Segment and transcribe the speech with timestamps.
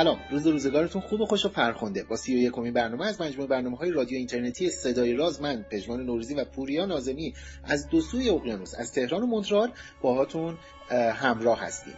[0.00, 0.20] سلام.
[0.30, 3.76] روز روزگارتون خوب و خوش و فرخنده با سی و یکمین برنامه از مجموع برنامه
[3.76, 8.74] های رادیو اینترنتی صدای راز من پژمان نوروزی و پوریا نازمی از دو سوی اقیانوس
[8.78, 9.70] از تهران و مونترال
[10.02, 10.58] باهاتون
[10.92, 11.94] همراه هستیم.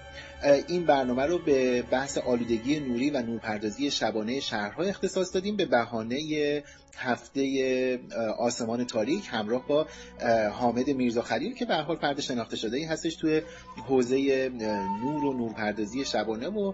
[0.69, 5.57] این برنامه رو به بحث آلودگی نوری و نورپردازی شبانه شهرها اختصاص دادیم.
[5.57, 6.19] به بهانه
[6.97, 7.99] هفته
[8.39, 9.87] آسمان تاریک همراه با
[10.53, 13.43] حامد میرزا خلیل که به حال فرد شناخته شده ای هستش توی
[13.87, 14.49] حوزه
[15.03, 16.73] نور و نورپردازی شبانه و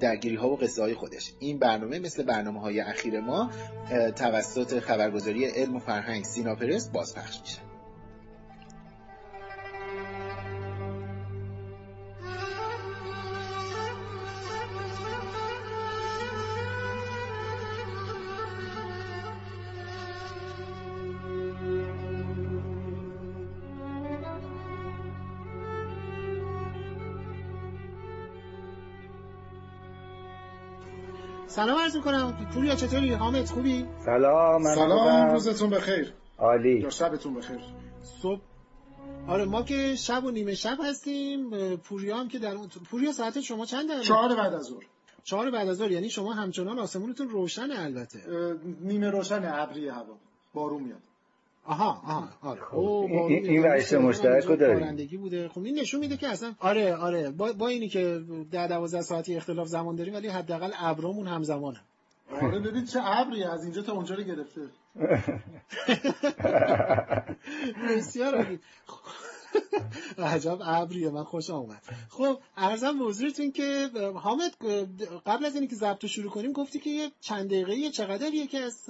[0.00, 1.32] درگیری ها و قصه های خودش.
[1.38, 3.50] این برنامه مثل برنامه های اخیر ما
[4.16, 7.75] توسط خبرگزاری علم و فرهنگ سیناپرس بازپخش میشه.
[31.56, 32.48] سلام عرض می‌کنم.
[32.54, 36.12] پوریا چطوری؟ حامد خوبی؟ سلام من سلام روزتون بخیر.
[36.38, 36.80] عالی.
[36.80, 37.60] یا شبتون بخیر.
[38.22, 38.40] صبح.
[39.28, 41.50] آره ما که شب و نیمه شب هستیم.
[41.76, 42.56] پوریا هم که در
[42.90, 44.82] پوریا ساعت شما چنده چهار بعد از ظهر.
[45.24, 45.90] چهار بعد از ظهر.
[45.90, 48.18] یعنی شما همچنان آسمونتون روشن البته.
[48.80, 50.16] نیمه روشن ابری هوا.
[50.54, 51.02] بارون میاد.
[51.66, 52.60] آها آها آره.
[52.60, 52.76] خب.
[52.76, 55.08] این, این ورش مشترک رو داریم.
[55.20, 55.48] بوده.
[55.48, 57.30] خب این نشون میده که اصلا آره آره.
[57.30, 61.80] با, با اینی که در 12 ساعتی اختلاف زمان داریم ولی حداقل ابرامون همزمانه.
[62.42, 64.60] آره ببین چه ابری از اینجا تا اونجا رو گرفته.
[67.96, 68.60] بسیار عالی.
[70.18, 71.82] عجب ابریه من خوش آمد.
[72.08, 74.50] خب ارزم به حضورتون که حامد
[75.26, 78.84] قبل از اینکه ضبط شروع کنیم گفتی که یه چند دقیقه چقدریه که از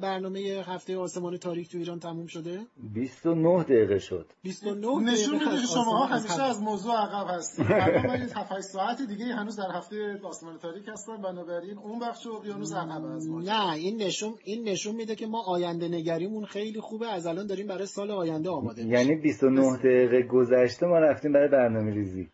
[0.00, 4.26] برنامه هفته آسمان تاریک تو ایران تموم شده؟ 29 دقیقه شد.
[4.42, 7.66] 29 نشون میده که شما همیشه از موضوع عقب هستید.
[7.72, 11.22] الان من 7 ساعت دیگه هنوز در هفته آسمان تاریک هستم.
[11.22, 15.42] بنابراین اون بخش اقیانوس عقب از ما نه این نشون این نشون میده که ما
[15.42, 17.08] آینده نگریمون خیلی خوبه.
[17.08, 21.90] از الان داریم برای سال آینده آماده یعنی 29 دقیقه گذشته ما رفتیم برای برنامه
[21.94, 22.30] ریزی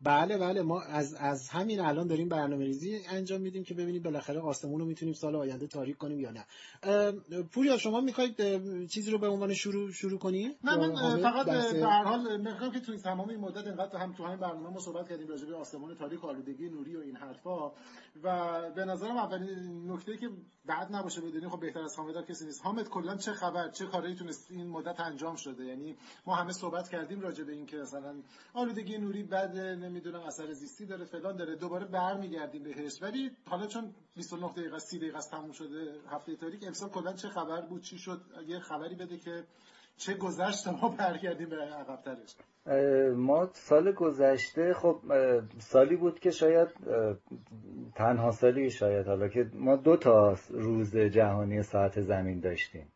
[0.00, 0.62] بله بله.
[0.62, 4.86] ما از از همین الان داریم برنامه ریزی انجام میدیم که ببینیم بالاخره آسمون رو
[4.86, 6.44] می‌تونیم سال آینده تاریک کنیم یا نه.
[7.42, 8.36] پوریا شما می‌خواید
[8.86, 12.80] چیزی رو به عنوان شروع شروع کنیم نه من فقط به هر حال می‌خوام که
[12.80, 15.94] توی تمام این مدت انقدر هم تو همین برنامه ما صحبت کردیم راجع به آسمون
[15.94, 17.72] تاریک آلودگی نوری و این حرفا.
[18.22, 20.28] و به نظرم اولین نکته که
[20.66, 22.60] بعد نباشه بدونیم خب بهتر از حامد کسی نیست.
[22.64, 26.88] حامد کلا چه خبر چه کاری تونست این مدت انجام شده؟ یعنی ما همه صحبت
[26.88, 28.14] کردیم راجع به اینکه مثلا
[28.54, 29.56] آلودگی نوری بعد
[29.88, 31.56] نمی‌دونم اثر زیستی داره فلان داره.
[31.56, 33.02] دوباره برمیگردیم بهش.
[33.02, 37.60] ولی حالا چون 29 دقیقه 30 دقیقه تموم شده هفته تاریک امسال کلا چه خبر
[37.60, 39.44] بود؟ چی شد؟ یه خبری بده که
[39.96, 42.36] چه گذشت ما برگردیم به عقب‌ترش.
[43.16, 45.00] ما سال گذشته خب
[45.58, 46.68] سالی بود که شاید
[47.94, 52.92] تنها سالی شاید حالا که ما دو تا روز جهانی ساعت زمین داشتیم.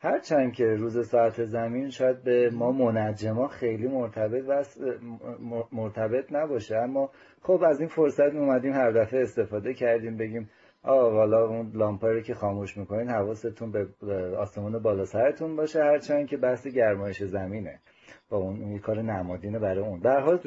[0.00, 4.64] هرچند که روز ساعت زمین شاید به ما منجما خیلی مرتبط و
[5.72, 7.10] مرتبط نباشه اما
[7.42, 10.50] خب از این فرصت اومدیم هر دفعه استفاده کردیم بگیم
[10.82, 13.86] آه والا اون لامپا که خاموش می‌کنین حواستون به
[14.38, 17.80] آسمون بالا سرتون باشه هرچند که بحث گرمایش زمینه
[18.30, 20.00] با اون اون کار نمادینه برای اون.
[20.00, 20.38] در حال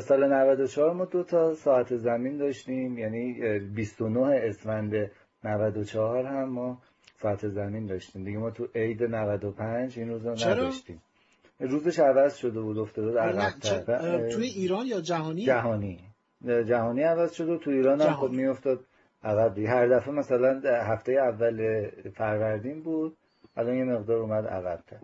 [0.00, 5.10] سال 94 ما دو تا ساعت زمین داشتیم یعنی 29 اسفند
[5.44, 6.78] 94 هم ما
[7.22, 8.24] ساعت زمین داشتیم.
[8.24, 11.02] دیگه ما تو عید 95 این روزا نداشتیم.
[11.60, 15.98] روزش عوض شده بود افتاده عقب‌تر توی ایران یا جهانی؟ جهانی.
[16.44, 18.80] جهانی عوض شده تو ایران هم خب میافتاد
[19.24, 23.16] عقب هر دفعه مثلا هفته اول فروردین بود
[23.56, 24.96] الان یه مقدار اومد عقب‌تر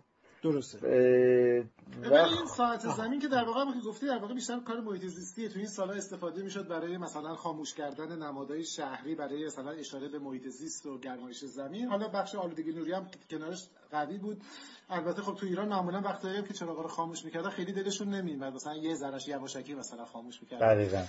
[0.43, 1.65] درسته.
[2.11, 5.49] و این ساعت زمین که در واقع که گفتی در واقع بیشتر کار محیط زیستیه
[5.49, 10.19] تو این سالا استفاده می‌شد برای مثلا خاموش کردن نمادهای شهری برای مثلا اشاره به
[10.19, 11.89] محیط زیست و گرمایش زمین.
[11.89, 14.43] حالا بخش آلودگی نوری هم کنارش قوی بود.
[14.91, 18.77] البته خب تو ایران معمولا وقتایی که چراغا رو خاموش می‌کردن خیلی دلشون نمیومد مثلا
[18.77, 20.75] یه ذرهش یواشکی مثلا خاموش می‌کردن.
[20.75, 21.05] دقیقاً.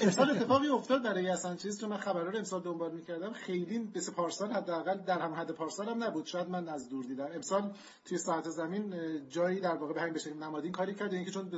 [0.00, 3.32] امسال اتفاقی افتاد برای اصلا چیز تو من خبرها رو امسال دنبال می‌کردم.
[3.32, 6.26] خیلی مثل پارسال حداقل در هم حد پارسال هم نبود.
[6.26, 7.28] شاید من از دور دیدم.
[7.34, 7.72] امسال
[8.04, 8.94] توی ساعت زمین
[9.28, 11.50] جایی در واقع به همین بشه نمادین کاری کرد اینکه چون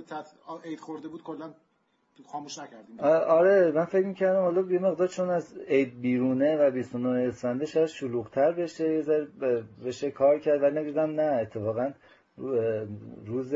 [0.64, 1.54] عید خورده بود کلا
[2.26, 3.00] خاموش نکردیم.
[3.28, 7.86] آره من فکر می‌کردم حالا یه مقدار چون از عید بیرونه و 29 اسفنده شاید
[7.86, 9.28] شلوغتر بشه یه ذره
[9.84, 11.92] بشه کار کرد ولی نگیدم نه اتفاقا
[13.26, 13.54] روز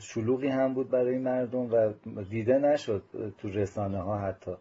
[0.00, 1.92] شلوغی هم بود برای مردم و
[2.30, 3.02] دیده نشد
[3.38, 4.52] تو رسانه ها حتی.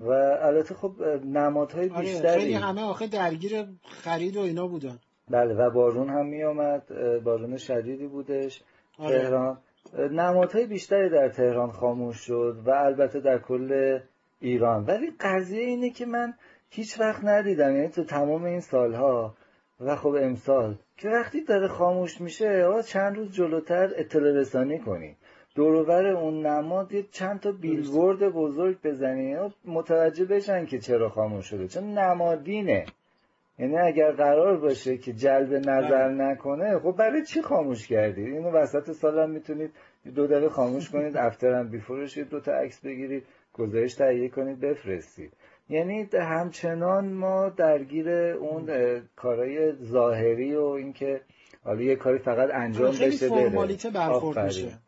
[0.00, 0.10] و
[0.42, 4.98] البته خب نمادهای آره، بیشتری خیلی همه آخه درگیر خرید و اینا بودن.
[5.30, 6.82] بله و بارون هم می آمد
[7.24, 8.62] بارون شدیدی بودش.
[8.98, 9.18] آره.
[9.18, 9.58] تهران.
[10.10, 13.98] نمادهای بیشتری در تهران خاموش شد و البته در کل
[14.40, 14.84] ایران.
[14.84, 16.34] ولی قضیه اینه که من
[16.70, 19.34] هیچ وقت ندیدم یعنی تو تمام این سالها
[19.80, 25.16] و خب امسال که وقتی داره خاموش میشه آقا چند روز جلوتر اطلاع رسانی کنی
[25.54, 31.68] دوروبر اون نماد یه چند تا بیلبورد بزرگ بزنی متوجه بشن که چرا خاموش شده
[31.68, 32.84] چون نمادینه.
[33.62, 38.92] یعنی اگر قرار باشه که جلب نظر نکنه خب برای چی خاموش کردید اینو وسط
[38.92, 39.70] سال هم می‌تونید
[40.14, 45.32] دو دقیقه خاموش کنید افترم بیفروش دو تا عکس بگیرید گزارش تهیه کنید بفرستید
[45.68, 48.66] یعنی همچنان ما درگیر اون
[49.16, 51.20] کارهای ظاهری و اینکه
[51.64, 54.64] حالا یه کاری فقط انجام خیلی بشه فرمالیته بره برخورد آفرین.
[54.64, 54.78] میشه.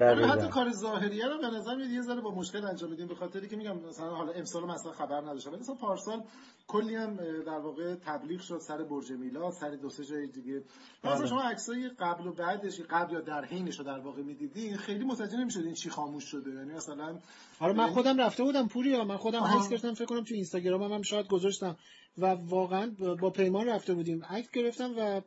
[0.00, 3.48] حتی کار ظاهریه رو به نظر میاد یه ذره با مشکل انجام میدیم به خاطری
[3.48, 6.22] که میگم مثلا حالا امسال مثلا خبر نداشتم ولی مثلا پارسال
[6.66, 7.16] کلی هم
[7.46, 10.62] در واقع تبلیغ شد سر برج میلاد سر دو سه جای دیگه.
[11.04, 11.26] مثلا بله.
[11.26, 15.36] شما عکسای قبل و بعدش قبل یا در حینش رو در واقع می‌دیدین خیلی متوجه
[15.36, 16.50] نمی‌شدین چی خاموش شده.
[16.50, 17.18] یعنی مثلا
[17.60, 19.42] آره من خودم رفته بودم پوریا من خودم.
[19.42, 21.76] عکس گرفتم فکر کنم تو اینستاگرامم هم شاید گذاشتم.
[22.18, 22.90] و واقعا
[23.20, 24.24] با پیمان رفته بودیم.
[24.24, 25.20] عکس گرفتم و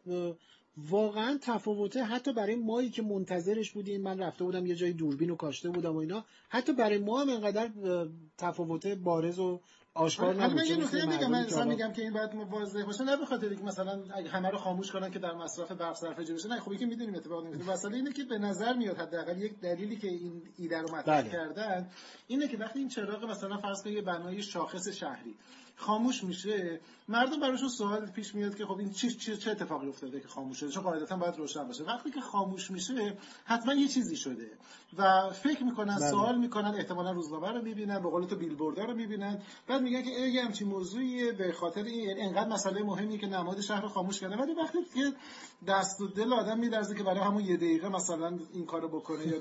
[0.77, 2.03] واقعا تفاوته.
[2.03, 5.95] حتی برای مایی که منتظرش بودیم من رفته بودم یه جای دوربین و کاشته بودم
[5.95, 6.25] و اینا.
[6.49, 7.69] حتی برای ما هم انقدر
[8.37, 9.61] تفاوته بارز و
[9.93, 13.03] آشکار نبود من یه نکته میگم من مثلا میگم که این باید واضح باشه.
[13.03, 16.33] نه به خاطر اینکه مثلا اگه همه رو خاموش کنن که در مصرف برق صرفه
[16.33, 16.47] بشه.
[16.47, 19.95] نه خب که می‌دونیم اتفاق نمیفته مسئله اینه که به نظر میاد حداقل یک دلیلی
[19.95, 21.31] که این ایده رو مطرح بله.
[21.31, 21.89] کردن
[22.27, 25.35] اینه که وقتی این چراغ مثلا فرض کنید یه بنای شاخص شهری
[25.75, 26.79] خاموش میشه
[27.11, 30.57] مردم براشون سوال پیش میاد که خب این چی چی چه اتفاقی افتاده که خاموش
[30.59, 34.51] شده چون قاعدتا باید روشن باشه وقتی که خاموش میشه حتما یه چیزی شده
[34.97, 36.09] و فکر می‌کنن بله.
[36.09, 39.37] سوال می‌کنن احتمالا روزنامه رو می‌بینن به قول تو بیلبوردا رو می‌بینن
[39.67, 43.27] بعد میگن که ای یه همچین موضوعیه به خاطر این یعنی انقدر مسئله مهمیه که
[43.27, 45.13] نماد شهر رو خاموش کردن ولی وقتی که
[45.67, 49.39] دست و دل آدم میلرزه که برای همون یه دقیقه مثلا این کارو بکنه یا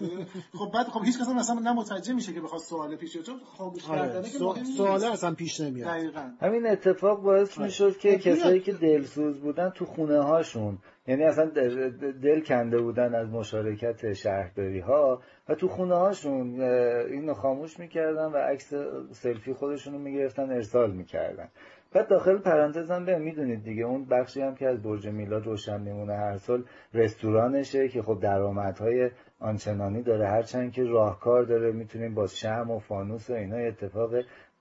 [0.59, 3.41] خب بعد خب هیچ کس مثلا نه متوجه میشه که بخواد سوال پیش بیاد چون
[3.57, 4.01] خاموش آره.
[4.01, 4.77] کردنه که سو- مهم نیست.
[4.77, 7.59] سواله اصلا پیش نمیاد دقیقاً همین اتفاق باعث.
[7.61, 13.15] می‌شد که کسایی که دلسوز بودن تو خونه هاشون یعنی اصلا دل دل کنده بودن
[13.15, 18.75] از مشارکت شهرداری ها و تو خونه هاشون اینو خاموش می‌کردن و عکس
[19.11, 21.49] سلفی خودشونو می‌گرفتن ارسال می‌کردن.
[21.93, 25.81] بعد داخل پرانتز هم به می‌دونید دیگه اون بخشی هم که از برج میلاد روشن
[25.81, 26.65] میمونه هر سال
[26.95, 29.11] رستورانشه که خب درآمدهای
[29.41, 34.11] آنچنانی داره هرچند که راهکار داره می‌تونیم با شم و فانوس و اینا اتفاق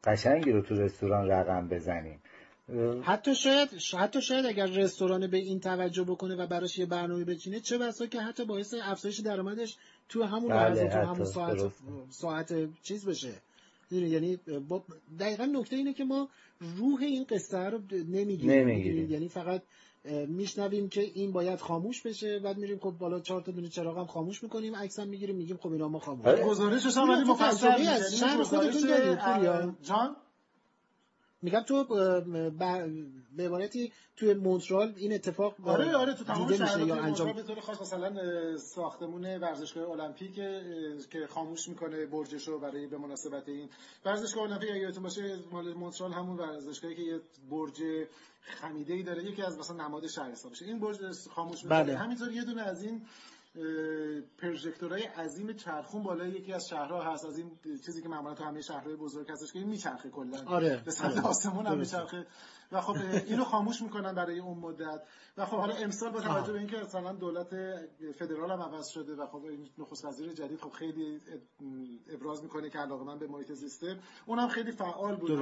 [0.03, 2.19] قشنگی رو تو رستوران رقم بزنیم.
[3.01, 7.59] حتی شاید حتی شاید اگر رستوران به این توجه بکنه و براش یه برنامه بچینه
[7.59, 9.77] چه بسا که حتی باعث افزایش درآمدش
[10.09, 11.71] تو همون بله، لحظه تو همون ساعت.
[12.09, 13.33] ساعت چیز بشه
[13.91, 14.83] یعنی با
[15.19, 16.29] دقیقا نکته اینه که ما
[16.77, 19.61] روح این قصه رو نمی‌گیریم یعنی فقط
[20.27, 24.05] میشنویم که این باید خاموش بشه بعد میریم خب بالا چهار تا دونه چراغ هم
[24.05, 26.45] خاموش می‌کنیم عکس هم می‌گیریم میگیم خب اینا ما خاموش آره.
[26.45, 27.67] گزارشش هم ولی مفصل.
[27.67, 29.19] از شهر خودتون دارید،؟
[29.83, 30.15] جان
[31.41, 31.83] میگم تو
[33.37, 37.59] به عبارتی توی مونترال این اتفاق آره آره تو تمام شهرها یا انجام به طور
[37.59, 40.35] خاص مثلا ساختمون ورزشگاه المپیک
[41.11, 43.69] که خاموش می‌کنه برجش رو برای به مناسبت این
[44.05, 44.69] ورزشگاه المپیک.
[44.69, 48.07] اگه یادتون باشه مال مونترال همون ورزشگاهی که یه برج
[48.41, 50.97] خمیده ای داره یکی از مثلا نماد شهر حساب این برج
[51.29, 51.83] خاموش می‌کنه.
[51.83, 51.97] بله.
[51.97, 53.01] همینطور یه دونه از این
[53.55, 57.51] اه، پروژکتورهای عظیم چرخون بالای یکی از شهرها هست از این
[57.85, 60.81] چیزی که معمولا تو همه شهرهای بزرگ هستش که این میچرخه کلا آره.
[60.85, 61.27] به سمت آره.
[61.27, 61.77] آسمون هم.
[61.77, 62.27] میچرخه
[62.71, 62.95] و خب
[63.27, 65.01] اینو خاموش می‌کنن برای اون مدت.
[65.37, 66.53] و خب حالا امسال با توجه.
[66.53, 67.49] به اینکه مثلا دولت
[68.19, 71.21] فدرال هم عوض شده و خب این نخست وزیر جدید خب خیلی
[72.09, 75.41] ابراز می‌کنه که علاقه من به محیط زیسته اونم خیلی فعال بود.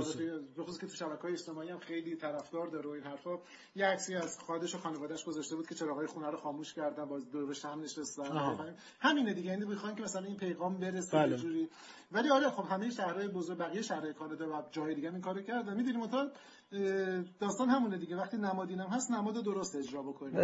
[0.60, 3.40] خصوص که تو شبکه‌های اجتماعی هم خیلی طرفدار داره و این حرفا.
[3.76, 7.20] یه عکسی از خودش و خانواده‌اش گذاشته بود که چراغای خونه رو خاموش کردن با
[7.20, 8.76] دور هم نشستن.
[9.00, 11.38] همینه دیگه یعنی می‌خوان که مثلا این پیغام برسه بله.
[11.38, 11.70] جوری.
[12.12, 15.78] ولی آره خب همه شهرهای بزرگ بقیه شهرهای کانادا و جای دیگه این کارو کردن.
[15.78, 16.32] می‌دونیم مثلا
[17.40, 18.18] داستان همونه دیگه.
[18.18, 20.36] وقتی نمادین هم هست نماد درست اجرا بکنیم.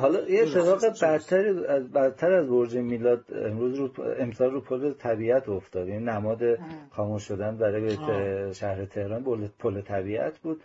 [0.00, 0.84] حالا یه اتفاق.
[0.84, 5.88] بدتر از بدتر از برج میلاد امروز رو امسال رو پل طبیعت افتاد.
[5.88, 6.40] این نماد
[6.90, 8.52] خاموش شدن برای آه.
[8.52, 10.62] شهر تهران پل- پل طبیعت بود.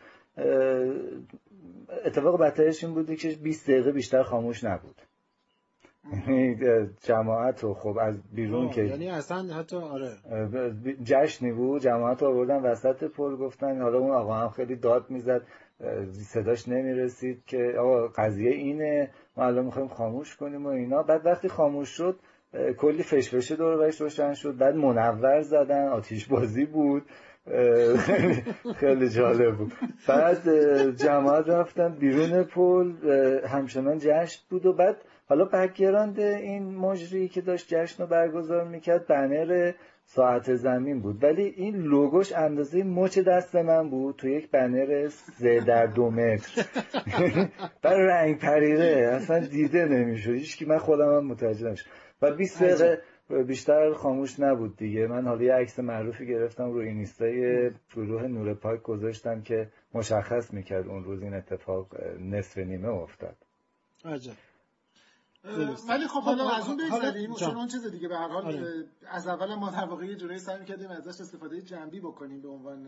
[2.05, 4.95] اتفاق بدترش این بودی که 20 دقیقه بیشتر خاموش نبود.
[4.95, 5.04] یعنی
[7.03, 10.11] جماعت رو خب از بیرون که یعنی اصلا حتی آره.
[11.03, 15.41] جشنی بود جماعت رو آوردن وسط پل گفتن حالا اون آقا هم خیلی داد می‌زد
[16.11, 21.03] صداش نمی‌رسید که آقا قضیه اینه ما الان می‌خوایم خاموش کنیم و اینا.
[21.03, 22.19] بعد وقتی خاموش شد
[22.77, 24.57] کلی فشفشه دور برش روشن شد.
[24.57, 27.03] بعد منور زدن آتیش بازی بود.
[28.79, 29.73] خیلی جالب بود.
[30.07, 30.49] بعد
[30.95, 32.91] جماعت رفتن بیرون پل
[33.47, 34.97] همچنان جشن بود و بعد
[35.27, 39.73] حالا background این مجری که داشت جشن رو برگزار می‌کرد بنر
[40.05, 41.23] ساعت زمین بود.
[41.23, 46.65] ولی این لوگوش اندازه مچ دست من بود تو یک بنر سه در دو متر.
[47.83, 50.31] بر رنگ پریده اصلا دیده نمی‌شد.
[50.31, 51.85] هیچ من خودم هم متوجه نمی‌شد.
[52.21, 53.01] و 20 دقیقه
[53.43, 55.07] بیشتر خاموش نبود دیگه.
[55.07, 60.87] من حالا یه عکس معروفی گرفتم رو اینستای گروه نور پاک گذاشتم که مشخص می‌کرد
[60.87, 61.87] اون روز این اتفاق
[62.19, 63.35] نصف نیمه افتاد.
[64.05, 64.33] عجب.
[65.89, 68.85] ولی خب حالا از اون بگذاریم چون اون چیز دیگه به هر حال آره.
[69.07, 72.87] از اول ما در واقع یه جوری سعی می‌کردیم ازش استفاده جنبی بکنیم به عنوان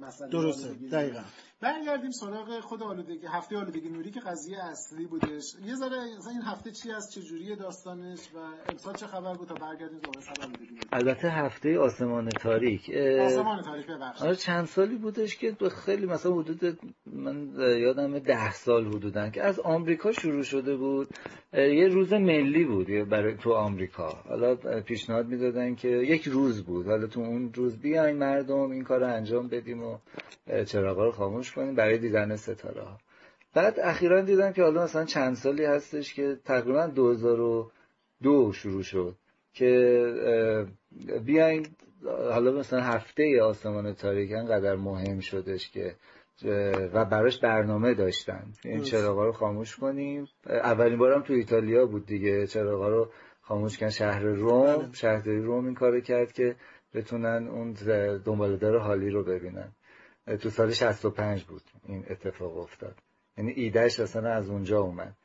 [0.00, 0.68] مسئله درسته.
[0.68, 1.22] دقیقاً.
[1.62, 5.54] برگردیم سراغ خود آلودگی هفته آلودگی نوری که قضیه اصلی بودش.
[5.66, 8.38] یه ذره مثلا این هفته چی از چه جوری داستانش؟ و
[8.70, 12.90] امسال چه خبر بود تا برگردیم دوباره سر آلودگی البته هفته آسمان تاریک.
[13.20, 14.26] آسمان تاریک ببخشید.
[14.26, 19.60] آره چند سالی بودش که خیلی مثلا حدود من یادم 10 سال حدودن که از
[19.60, 21.08] آمریکا شروع شده بود.
[21.52, 24.08] یه روز ملی بود برای تو آمریکا.
[24.28, 26.86] حالا پیشنهاد می‌دادن که یک روز بود.
[26.86, 29.98] حالا تو اون روز بیاین مردم این کار رو انجام بدیم و
[30.66, 32.98] چراغا رو خاموش کنیم برای دیدن ستاره ها.
[33.54, 39.16] بعد اخیرا دیدم که حالا مثلا چند سالی هستش که تقریبا 2002 شروع شد
[39.52, 40.84] که
[41.24, 41.66] بیاین
[42.04, 45.94] حالا مثلا هفته آسمان تاریک انقدر مهم شدش که
[46.94, 48.52] و براش برنامه داشتن.
[48.64, 50.28] این چراغا رو خاموش کنیم.
[50.46, 52.46] اولین بارم تو ایتالیا بود دیگه.
[52.46, 53.08] چراغا رو
[53.40, 53.90] خاموش کردن.
[53.90, 54.76] شهر روم.
[54.76, 54.88] بله.
[54.92, 56.56] شهرداری روم این کارو کرد که
[56.94, 57.72] بتونن اون
[58.24, 59.72] دنبالدار حالی رو ببینن.
[60.36, 62.94] تو سال 65 بود این اتفاق افتاد.
[63.38, 65.16] یعنی ایدهش اصلا از اونجا اومد.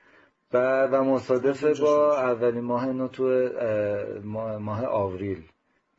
[0.54, 3.50] و, و مصادف با اولین ماه نو تو
[4.60, 5.44] ماه آوریل.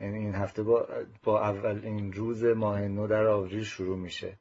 [0.00, 0.88] یعنی این هفته با,
[1.24, 4.38] با اول این روز ماه نو در آوریل شروع میشه.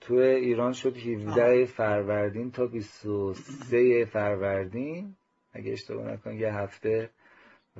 [0.00, 5.16] تو ایران شد 17 فروردین تا 23 فروردین
[5.52, 7.10] اگه اشتباه نکنم یه هفته.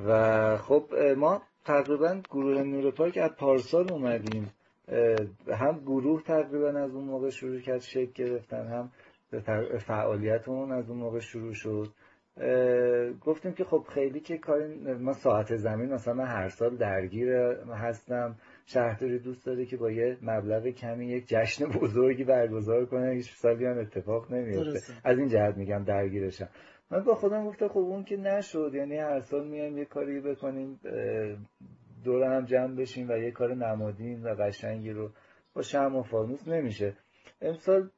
[0.07, 4.51] و خب ما تقریبا گروه نور پاک از پارسال اومدیم.
[5.49, 8.91] هم گروه تقریبا از اون موقع شروع کرد شکل گرفتن هم
[9.79, 11.89] فعالیتمون از اون موقع شروع شد.
[13.21, 17.33] گفتیم که خب خیلی که کاری ما ساعت زمین مثلا هر سال درگیر
[17.75, 18.37] هستم.
[18.67, 23.67] شهرداری دوست داره که با یه مبلغ کمی یک جشن بزرگی برگزار کنه هیچ سالی
[23.67, 24.81] هم اتفاق نمیفته.
[25.05, 26.49] از این جهت میگم درگیرشم.
[26.91, 30.81] من با خودم گفتم خب اون که نشد یعنی هر سال میایم یه کاری بکنیم
[32.07, 35.11] دور هم جمع بشیم و یه کار نمادین و قشنگی رو
[35.55, 36.97] با شم و فانوس نمیشه.
[37.41, 37.91] امسال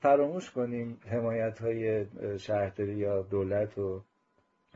[0.00, 2.06] فراموش کنیم حمایت های
[2.38, 4.02] شهرداری یا دولت و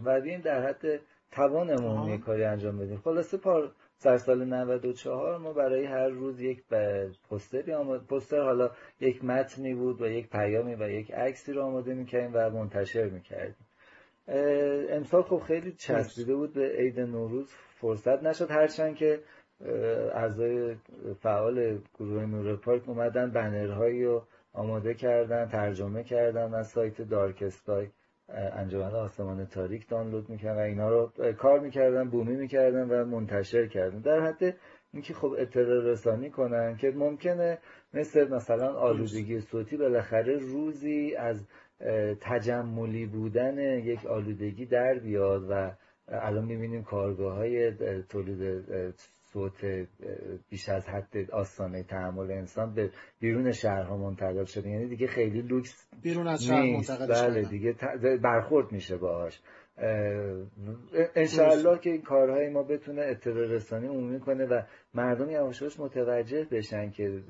[0.05, 2.97] و بیایم در حد توانمون یه کاری انجام بدیم.
[2.97, 6.65] خلاصه پار سر سال 94 ما برای هر روز یک
[7.31, 8.71] پستری آمد پستر حالا
[9.01, 13.63] یک متنی بود و یک پیامی و یک عکسی رو آماده می‌کردیم و منتشر می‌کردیم.
[14.28, 17.52] امسال خب خیلی چسبیده بود به عید نوروز.
[17.81, 19.21] فرصت نشد هرچند که
[20.14, 20.76] اعضای
[21.21, 27.88] فعال گروه نور پارک اومدن بنرهایی رو آماده کردن ترجمه کردن از سایت دارک اسکای
[28.28, 30.57] انجمن آسمان تاریک دانلود می‌کردن.
[30.57, 33.99] و اینا رو کار می‌کردن بومی می‌کردن و منتشر کردن.
[33.99, 34.57] در حد
[34.93, 37.59] اینکه خب اطلاع رسانی کنن که ممکنه
[37.95, 41.47] مثل مثلا آلودگی صوتی بالاخره روزی از
[42.21, 45.71] تجملی بودن یک آلودگی در بیاد و
[46.09, 47.73] الان می‌بینیم کارگاه های
[48.09, 48.64] تولید
[49.33, 49.87] صوت
[50.50, 52.90] بیش از حد آستانه تحمل انسان به
[53.21, 54.69] بیرون شهرها منتقل شده.
[54.69, 57.75] یعنی دیگه خیلی لوکس بیرون از شهر منتقل بله دیگه
[58.23, 59.40] برخورد میشه باهاش.
[61.14, 64.62] انشاءالله که این کارهای ما بتونه اطلاع رسانی عمومی کنه و
[64.95, 67.23] مردم یواش متوجه بشن که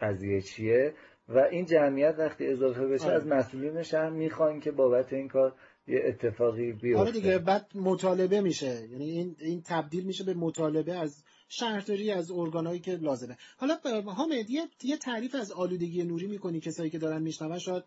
[0.00, 0.92] قضیه چیه.
[1.28, 3.14] و این جمعیت وقتی اضافه بشه آره.
[3.14, 5.54] از مسئولین شهر می‌خوان که بابت این کار
[5.86, 10.94] یه اتفاقی بیفته آره دیگه بعد مطالبه میشه یعنی این این تبدیل میشه به مطالبه
[10.94, 13.36] از شهرداری از ارگانهایی که لازمه.
[13.56, 13.74] حالا
[14.06, 17.58] حامد یه یه تعریف از آلودگی نوری می‌کنی کسایی که دارن میشنون.
[17.58, 17.82] شاید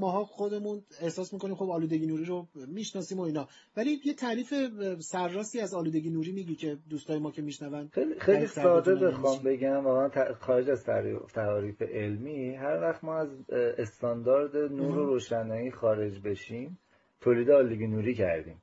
[0.00, 3.48] ماها خودمون احساس می‌کنیم خب آلودگی نوری رو می‌شناسیم و اینا.
[3.76, 4.54] ولی یه تعریف
[5.00, 7.88] سرراستی از آلودگی نوری میگی که دوستای ما که میشنون.
[7.88, 9.84] خیلی, خیلی ساده بخوام بگم.
[9.84, 10.84] واقعا خارج از
[11.34, 16.78] تعریف علمی هر وقت ما از استاندارد نور و روشنایی خارج بشیم
[17.20, 18.62] تولید آلودگی نوری کردیم.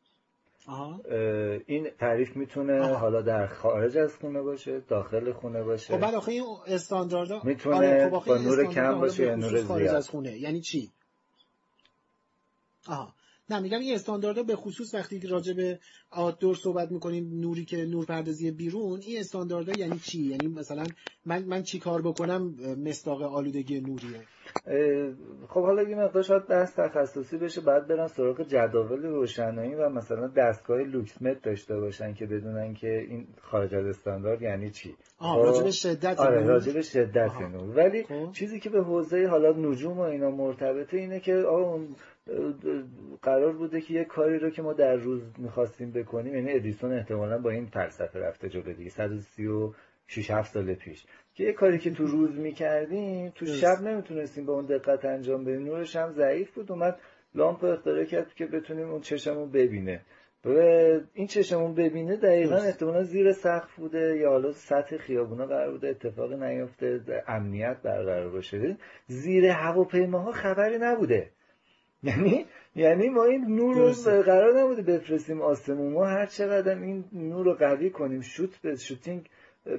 [1.65, 5.93] این تعریف می‌تونه حالا در خارج از خونه باشه داخل خونه باشه.
[5.93, 9.87] خب بعد آخه این استانداردها می‌تونه آره خب با نور کم باشه یا نور خارج
[9.87, 10.37] از خونه.
[10.37, 10.91] یعنی چی؟
[12.87, 13.13] آها.
[13.49, 15.79] نه میگم این استانداردها به خصوص وقتی راجع به
[16.11, 20.83] آتدور صحبت می‌کنیم نوری که نور پردازی بیرون این استانداردها یعنی چی؟ یعنی مثلا
[21.25, 24.21] من من چی کار بکنم؟ مستاق آلودگی نوریه.
[25.49, 30.27] خب حالا یه مقدار شاید بحث تخصصی بشه بعد برن سراغ جداول روشنایی و مثلا
[30.27, 34.95] دستگاه لوکسمت داشته باشن که بدونن که این خارج از استاندارد یعنی چی.
[35.17, 37.77] آه خب راجع به شدت آره راجع به شدت نور.
[37.77, 38.31] ولی خب.
[38.31, 41.95] چیزی که به حوزه حالا نجوم و اینا مرتبطه اینه که اون
[43.21, 47.37] قرار بوده که یه کاری رو که ما در روز می‌خواستیم بکنیم یعنی ادیسون احتمالا
[47.37, 51.05] با این فلسفه رفته جلو دیگه 136 7 سال پیش.
[51.33, 55.63] که یه کاری که تو روز می‌کردیم تو شب نمی‌تونستیم به اون دقت انجام بدیم.
[55.63, 56.99] نورش هم ضعیف بود اومد
[57.35, 60.01] لامپ اختراع کرد که بتونیم اون چشمون ببینه.
[60.45, 60.49] و
[61.13, 66.33] این چشمون ببینه دقیقا احتمالا زیر سقف بوده یا حالا سطح خیابونا قرار بوده اتفاق
[66.33, 68.77] نیفته امنیت برقرار باشه.
[69.07, 71.29] زیر هواپیماها خبری نبوده.
[72.03, 73.91] یعنی یعنی ما این نور رو
[74.21, 75.93] قرار نبوده بفرستیم آسمون.
[75.93, 79.29] ما هر چقدر این نور رو قوی کنیم شوت به شوتینگ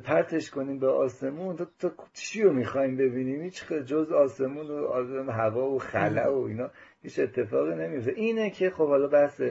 [0.05, 5.71] پرتش کنیم به آسمون تو, تو چی رو می‌خوایم ببینیم؟ هیچ جز آسمون و هوا
[5.71, 6.71] و خلا و اینا
[7.03, 9.43] هیچ اتفاقی نمیفته اینه که خب حالا بحث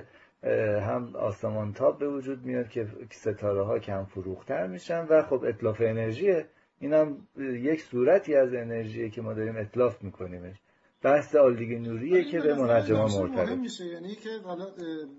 [0.82, 5.82] هم آسمان تاب به وجود میاد که ستاره ها کم فروختر میشن و خب اطلاف
[5.82, 6.46] انرژیه
[6.80, 10.56] این هم یک صورتی از انرژیه که ما داریم اطلاف میکنیمش.
[11.02, 14.68] بحث آلودگی نوریه که به منجمان مرتبط میشه یعنی که حالا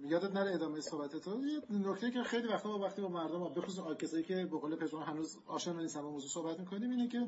[0.08, 1.30] یادت نره ادامه صحبت تو.
[1.30, 1.60] یه
[1.90, 5.02] نکته که خیلی وقتا با وقتی با مردم به خصوص کسایی که به قول پژمان
[5.02, 7.18] هنوز آشنا نیستن با موضوع صحبت می‌کنیم اینه که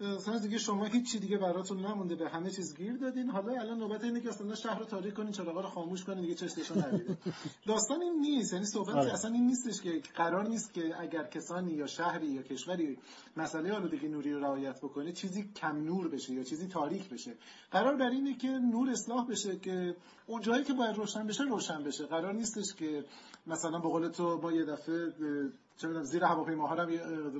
[0.00, 3.30] مثلا دیگه شما هیچ دیگه براتون نمونده به همه چیز گیر دادین.
[3.30, 6.34] حالا الان نوبت اینه که اصلا شهر رو تاریک کنین چراغا رو خاموش کنین دیگه
[6.34, 7.18] چشمشو نبینه.
[7.66, 9.12] داستان این نیست یعنی صحبت آره.
[9.12, 12.98] اصلا این نیستش که قرار نیست که اگر کسانی یا شهری یا کشوری
[13.36, 17.34] مسئله آلودگی نوری رو رعایت بکنه چیزی کم نور بشه یا چیزی تاریک بشه.
[17.70, 19.96] قرار بر اینه که نور اصلاح بشه که
[20.26, 22.06] اون جایی که باید روشن بشه روشن بشه.
[22.06, 23.04] قرار نیستش که
[23.46, 25.12] مثلا به قول تو با یه دفعه
[25.76, 26.90] چه می‌دونم زیر هواپیماها رو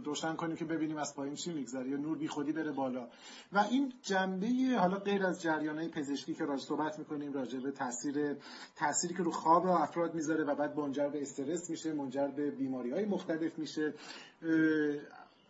[0.05, 3.09] روشن کنیم که ببینیم از پایین چی میگذره یا نور بیخودی بره بالا.
[3.53, 4.47] و این جنبه
[4.79, 8.37] حالا غیر از جریانهای پزشکی که راجع صحبت می‌کنیم راجع به تاثیر
[8.77, 12.90] تأثیری که رو خواب افراد می‌ذاره و بعد منجر به استرس میشه منجر به بیماری
[12.90, 13.95] های مختلف میشه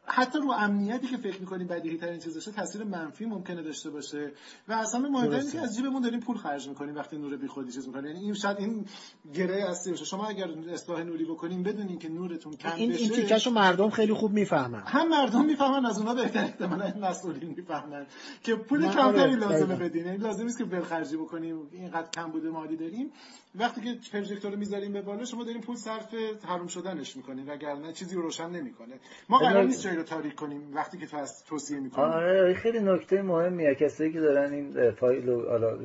[0.07, 4.33] حتی رو امنیتی که فکر می‌کنیم بدیهی ترین چیز باشه تاثیر منفی ممکنه داشته باشه.
[4.69, 7.87] و اصلا مهمتر که از جیبمون داریم پول خرج می‌کنیم وقتی نور بی خودی چیز
[7.87, 8.87] می‌کنیم یعنی این شاید این
[9.35, 10.05] گره اصلی باشه.
[10.05, 14.15] شما اگر اصلاح نوری بکنیم بدونین که نورتون کم این بشه این تیکشو مردم خیلی
[14.15, 14.83] خوب می‌فهمن.
[14.87, 18.07] هم مردم می‌فهمن از اونها بهتر احتمالاً مسئولین می‌فهمن
[18.43, 20.09] که پول کمتری آره، لازمه بدین.
[20.09, 21.69] این لازم نیست که بلخرجی بکنیم.
[21.73, 23.13] اینقدر کم بوده مالی داریم.
[23.55, 26.15] وقتی که پروژکتور رو می‌ذاریم به بالا شما داریم پول صرف
[26.45, 29.01] حروم شدنش می‌کنین وگرنه چیزی رو روشن نمی‌کنه.
[29.29, 31.07] ما قرار نیست جایی رو تاریک کنیم وقتی که
[31.49, 33.75] توصیه می‌کنیم آره خیلی نکته مهمیه.
[33.75, 35.79] کسایی که دارن این فایل رو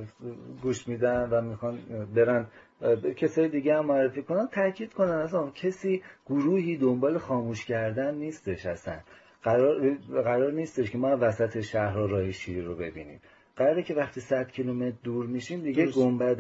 [0.62, 1.80] گوش میدن و می‌خوان
[2.16, 2.48] برن
[3.18, 9.00] کسای دیگه هم معرفی کنن تاکید کنن اصلا کسی گروهی دنبال خاموش کردن نیستش اصلا.
[9.44, 13.20] قرار, قرار نیستش که ما وسط شهر راه شیر رو ببینیم.
[13.56, 16.38] قراره که وقتی 100 کیلومتر دور میشیم دیگه گنبد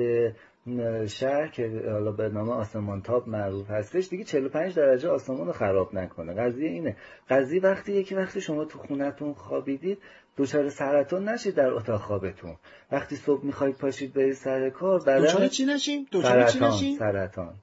[1.07, 5.95] شهر که حالا به نام آسمان تاب معروف هستش دیگه 45 درجه آسمان رو خراب
[5.95, 6.33] نکنه.
[6.33, 6.95] قضیه اینه.
[7.29, 9.97] قضیه وقتی یکی وقتی شما تو خونتون خوابیدید
[10.37, 12.55] دچار سرطان نشید در اتاق خوابتون.
[12.91, 17.53] وقتی صبح می‌خواید پاشید برید سر کار دچار چی نشیم؟ دچار چی نشیم؟ سرطان.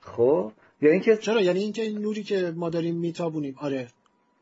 [0.00, 3.54] خب؟ یا اینکه چرا؟ یعنی اینکه نوری که ما داریم میتابونیم.
[3.58, 3.88] آره.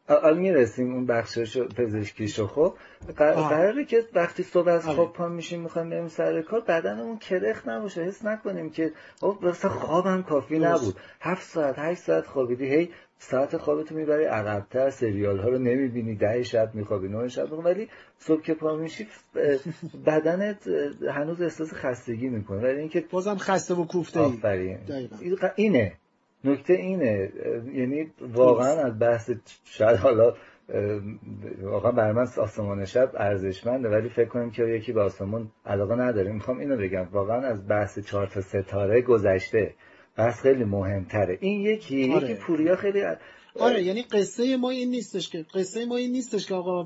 [0.09, 2.75] الان می‌رسیم اون بخشش پزشکیشو خب
[3.17, 4.95] قراره که وقتی صبح از آره.
[4.95, 8.03] خواب پا میشیم می‌خوایم بریم سر کار بدنمون کرخ نباشه.
[8.03, 8.93] حس نکنیم که
[9.23, 10.97] واسه خوابم کافی نبود.
[11.21, 16.43] هفت ساعت هشت ساعت خوابیدی هی ساعت خوابتو می‌بری عقبتر سریال ها رو نمی‌بینی ده
[16.43, 17.65] شب میخوابی نه شب میخوابی.
[17.65, 19.07] ولی صبح که پا میشی
[20.07, 20.67] بدنت
[21.15, 22.59] هنوز احساس خستگی می‌کنه.
[22.59, 24.77] ولی اینکه بازم خسته و کوفته ای
[25.57, 25.93] اینه.
[26.45, 27.33] نکته اینه
[27.75, 29.31] یعنی واقعا از بحث
[29.65, 30.35] شاید حالا
[31.63, 36.33] واقعا برای من آسمان شب ارزشمنده ولی فکر کنم که یکی به آسمان علاقه نداره
[36.33, 39.75] می‌خوام اینو بگم واقعا از بحث چهار تا ستاره گذشته
[40.17, 42.31] بحث خیلی مهمتره این یکی آره.
[42.31, 43.03] یکی پوریا خیلی
[43.61, 46.85] آره یعنی قصه ما این نیستش که قصه ما این نیستش که آقا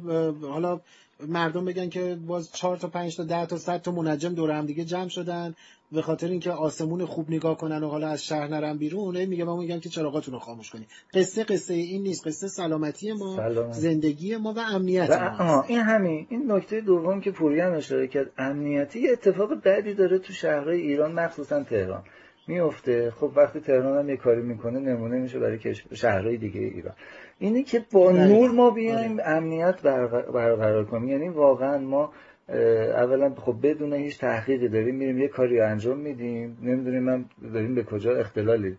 [0.49, 0.81] حالا
[1.29, 4.67] مردم بگن که باز چهار تا پنج تا ده تا صد تا منجم دور هم
[4.67, 5.55] دیگه جمع شدن
[5.93, 9.57] به خاطر اینکه آسمون خوب نگاه کنن و حالا از شهر نرن بیرون میگه من
[9.57, 14.53] میگم که چراغاتون رو خاموش کنید قصه قصه این نیست قصه سلامتی ما زندگی ما
[14.53, 19.55] و امنیت ما این همین این نکته دوم که پوری هم اشاره کرد امنیتی اتفاق
[19.55, 22.03] بعدی داره تو شهرهای ایران مخصوصا تهران.
[22.47, 26.95] میفته خب وقتی تهران هم یه کاری می‌کنه نمونه میشه برای شهرهای دیگه ایران.
[27.43, 29.29] اینه که با نور ما بیایم آره.
[29.29, 31.09] امنیت برقرار کنیم.
[31.09, 32.13] یعنی واقعا ما
[32.49, 36.59] اولا خب بدون هیچ تحقیقی داریم میریم یه کاری انجام میدیم.
[36.63, 37.25] نمی‌دونیم من
[37.55, 38.77] داریم به کجا اختلالی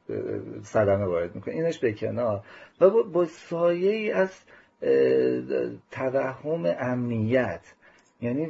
[0.62, 1.58] صدمه وارد می‌کنیم.
[1.58, 2.42] اینش به کنار.
[2.82, 4.40] و با سایه ای از
[5.92, 7.74] توهم امنیت.
[8.22, 8.48] یعنی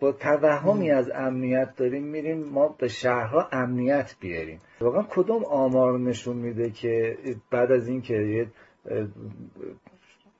[0.00, 4.60] با توهمی از امنیت داریم میریم ما به شهرها امنیت بیاریم.
[4.80, 7.16] واقعا کدوم آمار نشون میده که
[7.50, 8.46] بعد از اینکه یه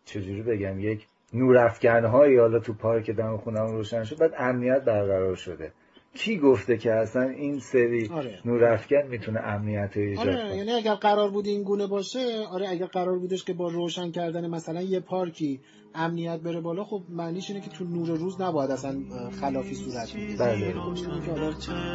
[0.04, 5.35] چجوری بگم یک نورافکن هایی حالا تو پارک دم خونم روشن شد بعد امنیت برقرار
[5.35, 5.72] شده
[6.14, 8.38] کی گفته که اصلا این سری آره.
[8.44, 10.37] نورافکن می‌تونه امنیت ایجاد آره.
[10.37, 14.11] کنه یعنی اگر قرار بود این گونه باشه آره اگر قرار بودش که با روشن
[14.11, 15.61] کردن مثلا یه پارکی
[15.94, 19.02] امنیت بره بالا خب معنیش اینه که تو نور روز نباید اصلا
[19.40, 20.74] خلافی صورت بگیره بله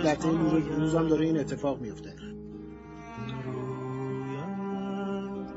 [0.03, 2.13] در طول نور روز هم داره این اتفاق میفته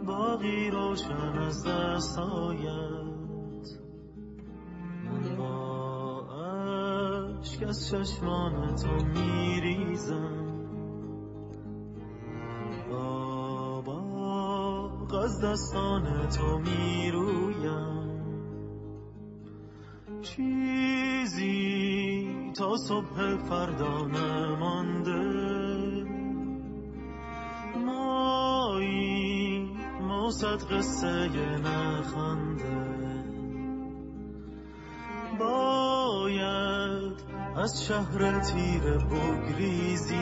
[0.07, 2.19] باقی روشن از دست
[7.43, 10.53] اشک از چشمان تو میریزم.
[12.91, 14.03] بابا
[15.25, 18.03] از دستان تو می‌رویم.
[20.23, 21.43] چیزی
[22.57, 25.52] تا صبح فردا نمانده.
[30.33, 32.93] صد قصه نخنده
[35.39, 37.17] باید
[37.57, 40.15] از شهر تیر بگریزی.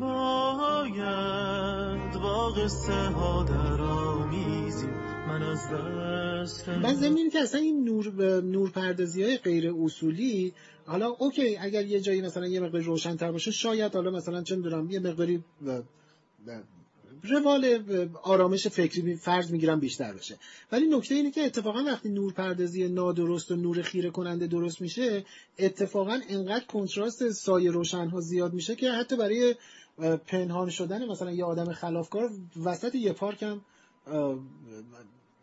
[0.00, 4.86] باید با قصه ها در آمیزی.
[5.28, 10.52] من از دست من زمینی که اصلا این نور, نور پردازی های غیر اصولی
[10.86, 14.90] حالا اوکی اگر یه جایی مثلا یه مقدار روشنتر باشه شاید حالا مثلا چه می‌دونم
[14.90, 15.44] یه مقداری
[17.22, 17.84] روال
[18.22, 20.38] آرامش فکری فرض می‌گیرم بیشتر بشه
[20.72, 25.24] ولی نکته اینه که اتفاقا وقتی نور پردازی نادرست و نور خیره کننده درست میشه
[25.58, 29.54] اتفاقا انقدر کنتراست سایه روشن ها زیاد میشه که حتی برای
[30.26, 32.30] پنهان شدن مثلا یه آدم خلافکار
[32.64, 33.60] وسط یه پارک هم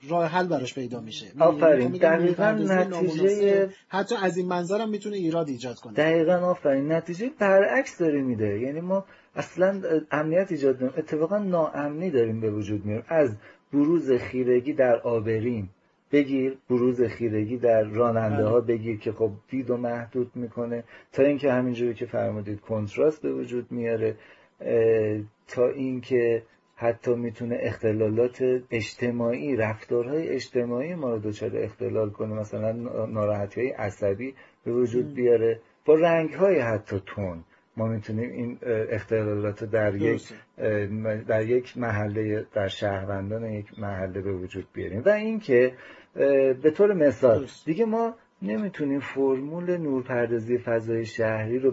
[0.09, 1.25] راه حل براش پیدا میشه.
[1.39, 1.91] آفرین.
[1.91, 5.93] دقیقا نتیجه حتی از این منظرم می‌تونه ایراد ایجاد کنه.
[5.93, 6.91] دقیقا آفرین.
[6.91, 8.59] نتیجه برعکس داره میده.
[8.59, 13.37] یعنی ما اصلا امنیت ایجاد نمیم اتفاقا ناامنی داریم به وجود میاریم از
[13.73, 15.69] بروز خیرگی در آبرین.
[16.11, 18.77] بگیر بروز خیرگی در راننده ها بله.
[18.77, 20.83] بگیر که خب دید و محدود می‌کنه.
[21.13, 24.15] تا اینکه همینجوری که فرمودید کنتراست به وجود میاره.
[25.47, 26.43] تا اینکه
[26.75, 32.33] حتی می‌تونه اختلالات اجتماعی رفتارهای اجتماعی ما رو دچار اختلال کنه.
[32.33, 32.71] مثلا
[33.05, 34.35] ناراحتی های عصبی
[34.65, 35.59] به وجود بیاره.
[35.85, 37.43] با رنگ های حتی تون
[37.77, 38.57] ما می‌تونیم این
[38.89, 40.23] اختلالات در یک
[41.27, 45.01] در یک محله در شهروندان یک محله به وجود بیاریم.
[45.05, 45.73] و اینکه
[46.63, 51.71] به طور مثال دیگه ما نمی‌تونیم فرمول نورپردازی فضای شهری رو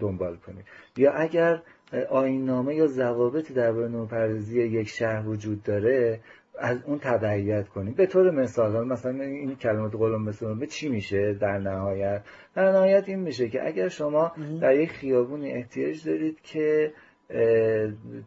[0.00, 0.64] دنبال کنیم.
[0.96, 1.62] یا اگر
[2.10, 6.20] آینامه یا ضوابطی درباره نورپردازی یک شهر وجود داره
[6.58, 7.94] از اون تبعیت کنیم.
[7.94, 12.22] به طور مثال مثلا این کلمات قلم مثلا به چی میشه در نهایت؟
[12.54, 16.92] در نهایت این میشه که اگر شما در یک خیابونی احتیاج دارید که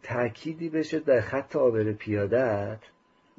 [0.03, 2.79] تأکیدی بشه در خط آبر پیادت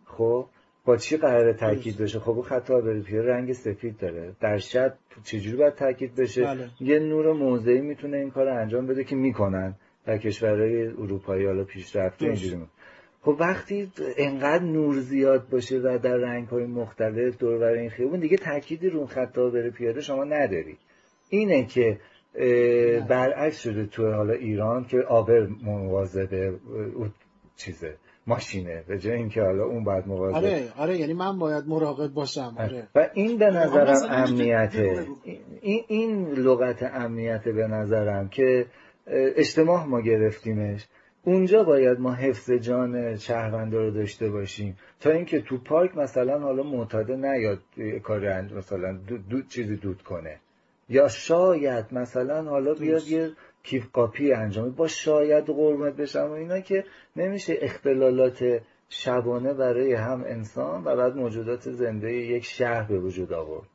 [0.06, 0.46] خب؟
[0.84, 4.32] با چی قرار تاکید بشه؟ خب اون خط آبر پیاده رنگ سفید داره.
[4.40, 6.68] در شب چجوری باید تاکید بشه؟ بله.
[6.80, 9.74] یه نور موضعی می‌تونه این کار انجام بده که می‌کنن.
[10.06, 12.62] در کشورهای اروپایی حالا پیشرفته اینجوری
[13.22, 18.36] خب وقتی انقدر نور زیاد باشه و در رنگ های مختلف دور این خیابون دیگه
[18.36, 20.76] تأکیدی رو خطا بره پیاده شما نداری.
[21.28, 21.98] اینه که
[23.08, 26.54] برعکس شده تو حالا ایران که آبر مواظبه
[27.56, 28.84] چیزه ماشینه.
[28.88, 32.54] به جای اینکه حالا اون باید مواظب آره آره یعنی من باید مراقب باشم.
[32.58, 32.88] آره.
[32.94, 35.06] و این به نظرم امنیته.
[35.60, 38.66] این این لغت امنیت به نظرم که
[39.06, 40.86] اجتماع ما گرفتیمش.
[41.24, 44.76] اونجا باید ما حفظ جان شهرونده رو داشته باشیم.
[45.00, 47.62] تا اینکه تو پارک مثلا حالا معتاده نیاد
[48.02, 48.92] کاری مثلا
[49.28, 50.40] دود, چیزی دود کنه.
[50.88, 53.30] یا شاید مثلا حالا بیاد یه
[53.62, 56.84] کیف قاپی انجام با شاید قرمت بشم و اینا که
[57.16, 63.68] نمیشه اختلالات شبانه برای هم انسان و بعد موجودات زنده یک شهر به وجود آورد.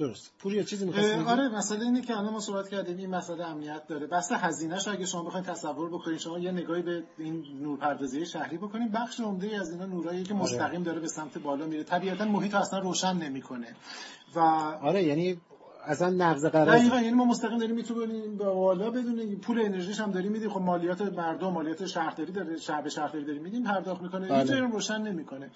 [0.00, 0.32] درست.
[0.38, 4.06] پوریا چیزی می‌خواستی آره مسئله اینه که الان ما صحبت کردیم این مسئله امنیت داره.
[4.06, 8.92] بحث هزینه‌ش اگه شما بخواید تصور بکنید شما یه نگاهی به این نورپردازی شهری بکنید
[8.92, 10.42] بخش عمده از اینا نورایی که آره.
[10.42, 11.84] مستقیم داره به سمت بالا میره.
[11.84, 13.66] طبیعتا محیط اصلا روشن نمی‌کنه.
[14.34, 14.38] و
[14.82, 15.40] آره یعنی
[15.86, 20.10] اصلا نقض قرارداد دقیقاً یعنی ما مستقیم داریم می‌تونیم به والا بدون پول انرژیش هم
[20.10, 20.50] داریم میدیم.
[20.50, 24.28] خب مالیات مردم مالیات شهرداری داره شعب شهرداری داریم میدیم پرداخت می‌کنه.
[24.28, 24.40] بله.
[24.40, 25.50] هیچ روشن نمی‌کنه.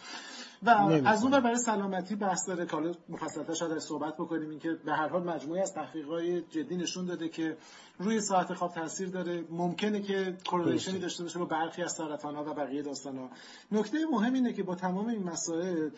[0.64, 0.70] و.
[1.05, 5.09] از اون برای سلامتی بحث داره که حالا مفصل‌تر شاید صحبت بکنیم اینکه به هر
[5.09, 7.57] حال مجموعه از تحقیقات جدی نشون داده که
[7.98, 9.44] روی ساعت خواب تاثیر داره.
[9.50, 13.31] ممکنه که کورلیشنی داشته باشه با برخی از سرطان‌ها و بقیه داستان‌ها.
[13.72, 15.90] نکته مهم اینه که با تمام این مسائل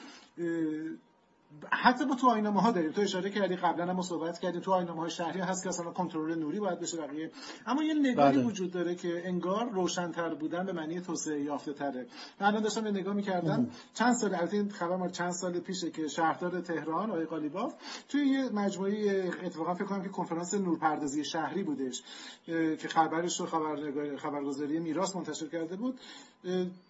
[1.73, 2.92] حتی با تو آینامه ها داریم.
[2.92, 4.61] تو اشاره کردی قبلا هم ما صحبت کردیم.
[4.61, 7.31] تو آینامه های شهری هست که اصلا کنترل نوری باید بشه بقیه.
[7.66, 8.47] اما یه نگاهی بله.
[8.47, 12.07] وجود داره که انگار روشنتر بودن به معنی توسعه یافته تره
[12.40, 13.69] من الان داشتم یه نگاه می‌کردم.
[13.95, 17.75] چند سال البته این خبر مال چند سال پیشه که شهردار تهران آقای قالیباف
[18.09, 22.03] توی یه مجموعه اتفاقا فکر کنم که کنفرانس نورپردازی شهری بودش
[22.47, 26.01] که خبرش رو خبرنگار خبرگزاری میراث منتشر کرده بود.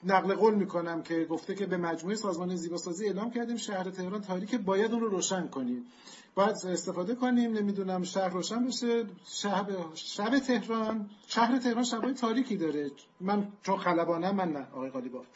[0.05, 4.55] نقل قول می‌کنم که گفته که به مجموعه سازمان زیباسازی اعلام کردیم شهر تهران تاریک
[4.55, 5.87] باید اون رو روشن کنیم.
[6.35, 12.91] باید استفاده کنیم نمی‌دونم شهر روشن بشه شب شب تهران شهر تهران شبای تاریکی داره.
[13.21, 15.27] من چون خلبانم من نه آقای قالیباف.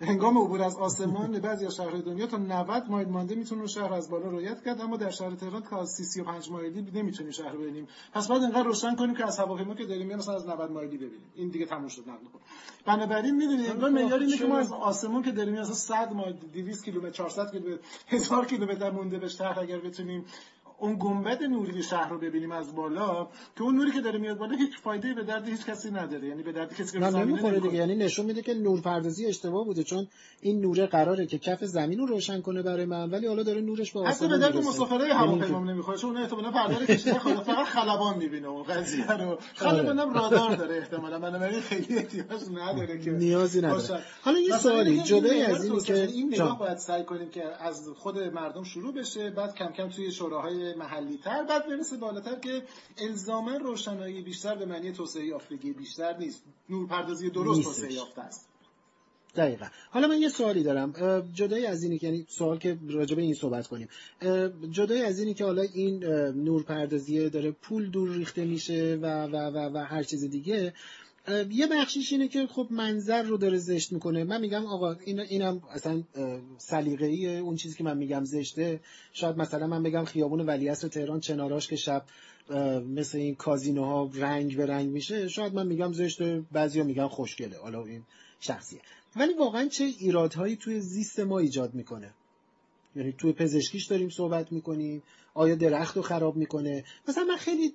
[0.00, 4.10] هنگام عبور از آسمان بعضی از شهرهای دنیا تا 90 مایل مانده می‌تونه شهر از
[4.10, 7.88] بالا رویت کرد اما در شهر تهران تا 30 35 مایلی نمی‌تونیم شهر رو ببینیم.
[8.12, 10.96] پس باید اینقدر روشن کنیم که از هواپیما که داریم میایم مثلا از 90 مایلی
[10.96, 11.30] ببینیم.
[11.34, 12.40] این دیگه تموم شد نقل کن.
[12.86, 16.84] بنابراین می‌دونید انگار معیار اینه که ما از آسمون که داریم مثلا 100 مایل 200
[16.84, 20.24] کیلومتر 400 کیلومتر 1000 کیلومتر مونده به شهر اگر بتونیم
[20.78, 24.56] اون گنبد نوری شهر رو ببینیم از بالا که اون نوری که داره میاد بالا
[24.56, 27.60] هیچ فایده به درد هیچ کسی نداره یعنی به درد کسی که نمی‌خوره.
[27.60, 30.06] دیگه یعنی نشون میده که نورپردازی اشتباه بوده چون
[30.40, 33.92] این نوره قراره که کف زمین رو روشن کنه برای من ولی حالا داره نورش
[33.92, 34.68] به آسمون به درد می‌رسه.
[34.68, 39.12] مسافرهای یعنی هواپیما نمی‌خوره چون اون احتمالاً پردار کشتی خدا فقط خلبان می‌بینه اون قضیه
[39.12, 44.00] رو خلبان هم رادار داره احتمالاً بنابراین خیلی احتیاج نداره که نیازی نداره.
[44.22, 46.34] حالا یه سوالی، جدای این از اینی نگاه که- این.
[46.34, 50.65] نگاه باید سعی کنیم که از خود مردم شروع بشه بعد کم کم توی شوراهای
[50.74, 52.62] محلی تر بعد برسه بالاتر که
[52.98, 56.42] الزاما روشنایی بیشتر به معنی توسعه یافتگی بیشتر نیست.
[56.68, 57.62] نورپردازی درست.
[57.62, 58.48] توسعه یافته است.
[59.36, 59.66] دقیقا.
[59.90, 60.92] حالا من یه سوالی دارم.
[61.34, 63.88] جدای از اینی که یعنی سوال که راجع به این صحبت کنیم.
[64.70, 66.04] جدای از اینی که حالا این
[66.44, 70.72] نورپردازی داره پول دور ریخته میشه و و و و هر چیز دیگه
[71.50, 74.24] یه بخشیش اینه که خب منظر رو داره زشت می‌کنه.
[74.24, 76.02] من میگم آقا این اینم اصلا
[76.58, 78.80] سلیقه‌ای اون چیزی که من میگم زشته.
[79.12, 82.04] شاید مثلا من بگم خیابون ولیعصر تهران چناراش که شب
[82.96, 86.42] مثل این کازینوها رنگ به رنگ میشه شاید من میگم زشته.
[86.52, 87.58] بعضیا میگن خوشگله.
[87.58, 88.02] حالا این
[88.40, 88.80] شخصیه.
[89.16, 92.10] ولی واقعا چه ایرادهایی توی زیست ما ایجاد می‌کنه؟
[92.96, 95.02] یعنی توی پزشکیش داریم صحبت می‌کنیم.
[95.34, 97.74] آیا درخت رو خراب می‌کنه؟ مثلا من خیلی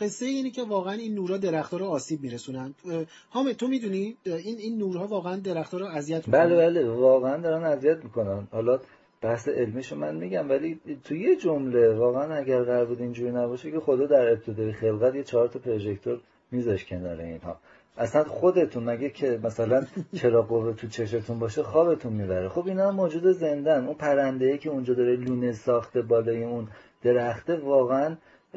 [0.00, 2.74] قصه اینه که واقعا این نورها درختها رو آسیب میرسونن.
[2.90, 7.36] اه، حامد تو می‌دونی این این نورها واقعا درختها رو اذیت می‌کنن؟ بله بله واقعا
[7.36, 8.48] دارن اذیت می‌کنن.
[8.50, 8.80] حالا
[9.22, 13.80] بحث علمیشو من میگم ولی تو یه جمله واقعا اگر قرار بود اینجوری نباشه که
[13.80, 17.60] خدا در ابتدای خلقت یه چهار تا پروژکتور میذاش کنار اینها.
[17.98, 22.48] اصلا خودتون مگه که مثلا چرا قوه تو چشتون باشه خوابتون می‌بره.
[22.48, 23.84] خب اینا هم موجود زندن.
[23.86, 26.68] اون پرنده که اونجا داره لونه ساخته بالای اون
[27.02, 28.16] درخته واقعا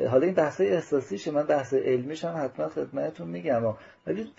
[0.10, 1.32] حالا این بحث احساسیشه.
[1.32, 3.74] من بحث علمیش هم حتما خدمتتون میگم.
[4.08, 4.32] ولی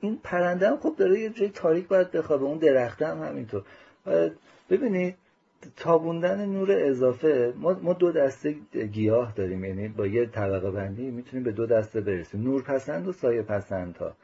[0.00, 2.44] این پرنده هم خب داره یه جای تاریک باید بخوابه.
[2.44, 3.62] اون درخته هم همینطور.
[4.70, 5.14] ببینید
[5.76, 8.54] تابوندن نور اضافه ما, ما دو دسته
[8.92, 9.64] گیاه داریم.
[9.64, 12.42] یعنی با یه طبقه بندی می‌تونیم به دو دسته برسیم.
[12.42, 14.14] نورپسند و سایه پسند ها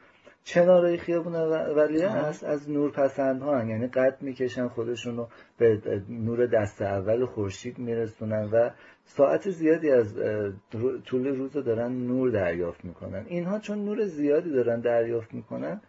[0.47, 3.69] چنارای خیابون ولیه هست از نورپسند ها هن.
[3.69, 8.69] یعنی قد می‌کشن خودشون رو به نور دست اول خورشید میرسونن و
[9.05, 10.19] ساعت زیادی از
[11.05, 13.25] طول روز دارن نور دریافت می‌کنن.
[13.27, 15.81] اینها چون نور زیادی دارن دریافت می‌کنن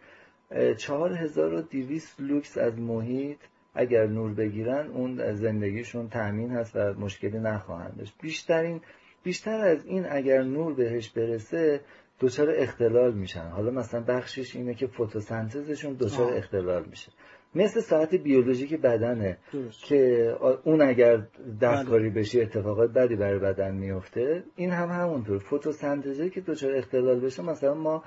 [0.77, 3.39] 4200 لوکس از محیط
[3.73, 8.13] اگر نور بگیرن اون زندگیشون تأمین هست و مشکلی نخواهند داشت.
[8.21, 8.81] بیشترین
[9.23, 11.81] بیشتر از این اگر نور بهش برسه
[12.19, 13.47] دچار اختلال میشن.
[13.49, 17.11] حالا مثلا بخشش اینه که فتوسنتزشون دچار اختلال میشه.
[17.55, 19.83] مثل ساعت بیولوژیک بدنه درست.
[19.83, 21.21] که اون اگر
[21.61, 24.43] دستکاری بشه اتفاقات بدی برای بدن میفته.
[24.55, 25.39] این هم همونطور.
[25.39, 28.03] فتوسنتزی که دچار اختلال بشه مثلا ما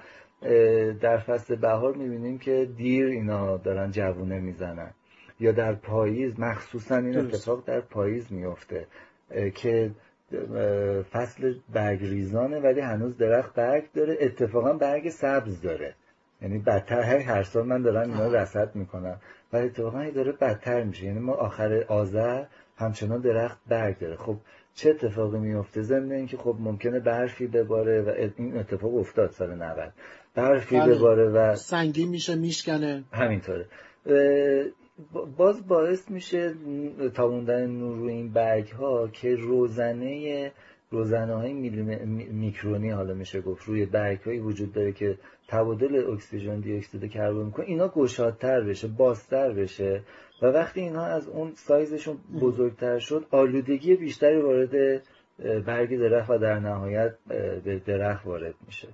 [1.01, 4.90] در فصل بهار می‌بینیم که دیر اینا دارن جوونه می‌زنن.
[5.40, 8.87] یا در پاییز مخصوصا این اتفاق در پاییز میفته
[9.55, 9.90] که
[11.12, 14.16] فصل برگریزانه ولی هنوز درخت برگ داره.
[14.20, 15.94] اتفاقا برگ سبز داره.
[16.42, 19.20] یعنی بدتر هر هر سال من دارم اینا رصد می‌کنم.
[19.52, 21.04] و اتفاقا داره بدتر میشه.
[21.04, 22.44] یعنی ما آخر آذر
[22.76, 24.16] همچنان درخت برگ داره.
[24.16, 24.36] خب
[24.74, 29.92] چه اتفاقی میفته ضمن اینکه خب ممکنه برفی بباره و این اتفاق افتاد سال 90
[30.34, 30.94] برفی بله.
[30.94, 33.04] بباره و سنگین میشه میشکنه.
[33.12, 33.66] همینطوره.
[35.36, 36.54] باز باعث میشه
[37.14, 40.52] تابوندن نور روی این برگ ها که روزنه
[40.90, 41.52] روزنه های
[42.32, 47.44] میکرونی حالا میشه گفت روی برگ هایی وجود داره که تبادل اکسیژن دی اکسید کربن
[47.44, 50.02] می‌کنه اینا گشادتر بشه بازتر بشه
[50.42, 55.02] و وقتی اینها از اون سایزشون بزرگتر شد آلودگی بیشتری وارد
[55.66, 57.14] برگ درخت و در نهایت
[57.64, 58.88] به درخت وارد میشه.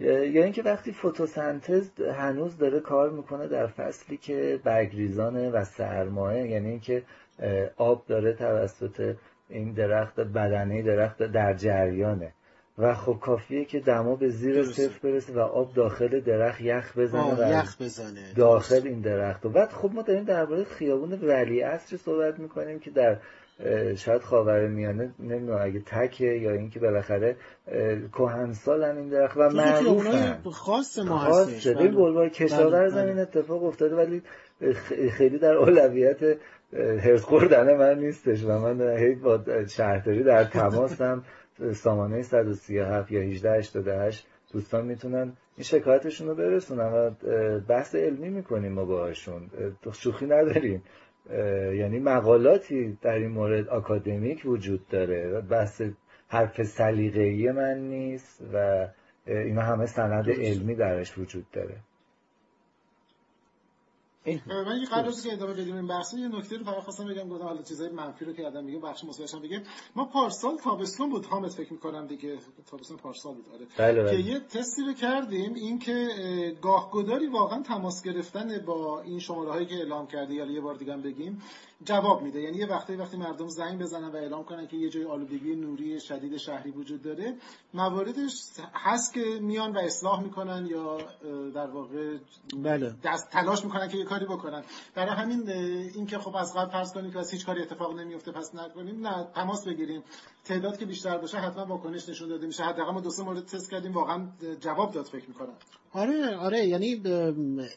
[0.00, 6.68] یا اینکه وقتی فتوسنتز هنوز داره کار می‌کنه در فصلی که برگریزانه و سرمایه یعنی
[6.68, 7.02] اینکه
[7.76, 9.16] آب داره توسط
[9.48, 12.32] این درخت بدنه درخت در جریانه.
[12.78, 17.34] و خب کافیه که دما به زیر صفر برسه و آب داخل درخت یخ بزنه
[17.34, 18.32] و یخ بزنه.
[18.36, 19.46] داخل این درخت.
[19.46, 23.16] و بعد خب ما داریم درباره خیابون ولی عصر صحبت می‌کنیم که در
[23.96, 27.36] شاید خاور میانه نمی‌دونم اگه تکه یا اینکه بالاخره
[28.12, 30.08] کهنسال هم این درخت و معروف
[30.48, 31.66] خاص ما هستش.
[31.66, 34.22] این بلوار کشاور زمین اتفاق افتاده ولی
[35.10, 36.38] خیلی در اولویت
[36.72, 41.24] هرس خوردن من نیستش و من هی با شهرداری در تماسم
[41.84, 47.10] سامانه 137 یا 1888 دوستان می‌تونن این شکایتشون رو برسونن و
[47.68, 49.50] بحث علمی می‌کنیم ما باهاشون.
[49.92, 50.82] شوخی نداریم.
[51.74, 55.82] یعنی مقالاتی در این مورد آکادمیک وجود داره بحث
[56.28, 58.88] حرف سلیقه‌ای من نیست و
[59.26, 61.76] اینا همه سند علمی درش وجود داره.
[64.26, 65.76] من یه قبل از که ادامه بدیم.
[65.76, 68.80] این بحث یه نکته رو فقط خواستم بگم گفتم حالا چیزای منفی رو کردم میگم
[68.80, 69.62] بخش مثبتش هم بگم
[69.96, 72.38] ما پارسال تابستون بود حامد فکر می‌کنم دیگه
[72.70, 73.66] تابستون پارسال بود آره.
[73.78, 74.16] بله بله.
[74.16, 76.08] که یه تستی رو کردیم اینکه
[76.62, 80.92] گاهگداری واقعا تماس گرفتن با این شماره هایی که اعلام کرده یا یه بار دیگه
[80.92, 81.42] هم بگیم.
[81.84, 82.40] جواب میده.
[82.40, 86.00] یعنی یه وقتی وقتی مردم زنگ بزنن و اعلام کنن که یه جای آلودگی نوری
[86.00, 87.36] شدید شهری وجود داره
[87.74, 88.42] مواردش
[88.74, 90.98] هست که میان و اصلاح می‌کنن یا
[91.54, 92.18] در واقع
[92.56, 92.94] بله.
[93.04, 94.62] دست تلاش می‌کنن که یه کاری بکنن.
[94.94, 98.54] برای همین اینکه خب از قبل فرض کنیم که از هیچ کاری اتفاق نمیفته پس
[98.54, 100.02] نکنیم نه تماس بگیریم.
[100.44, 102.62] تعداد که بیشتر باشه حتما واکنش نشون داده میشه.
[102.62, 104.28] حداقل ما دو سه مورد تست کردیم واقعا
[104.60, 105.54] جواب داد فکر می‌کنم.
[105.92, 106.66] آره آره.
[106.66, 107.02] یعنی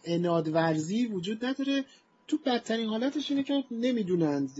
[0.05, 1.85] اناد ورزی وجود نداره.
[2.27, 4.57] تو بدترین حالتش اینه که نمی‌دونند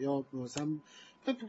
[0.00, 0.68] یا مثلا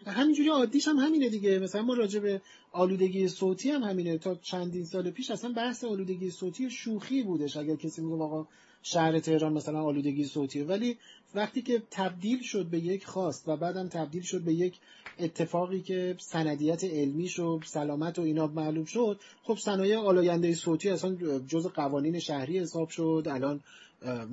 [0.08, 1.60] همینجوری عادیش هم همینه دیگه.
[1.60, 4.18] مثلا ما راجع به آلودگی صوتی هم همینه.
[4.18, 7.58] تا چندین سال پیش اصلا بحث آلودگی صوتی شوخی بودش.
[7.58, 8.48] اگر کسی میگه آقا
[8.92, 10.98] شهر تهران مثلا آلودگی صوتیه ولی
[11.36, 14.80] وقتی که تبدیل شد به یک خواست و بعدم تبدیل شد به یک
[15.20, 21.16] اتفاقی که سندیت علمی شد سلامت و اینا معلوم شد خب صنایع آلاینده صوتی اصلا
[21.48, 23.28] جز قوانین شهری حساب شد.
[23.30, 23.60] الان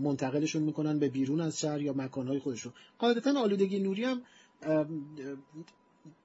[0.02, 2.72] منتقلشون می‌کنن به بیرون از شهر یا مکانهای خودشون.
[2.98, 4.22] قاعدتا آلودگی نوری هم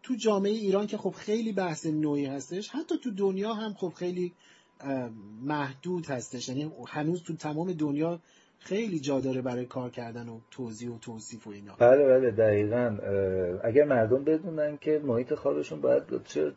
[0.04, 4.34] تو جامعه ایران که خب خیلی بحث نوعی هستش حتی تو دنیا هم خب خیلی
[5.42, 6.50] محدود هستش.
[6.50, 8.20] یعنی هنوز تو تمام دنیا
[8.60, 11.76] خیلی جا داره برای کار کردن و توضیح و توصیف و اینا.
[11.80, 12.98] بله بله دقیقا.
[13.64, 16.52] اگر مردم بدونن که محیط خوابشون باید چه,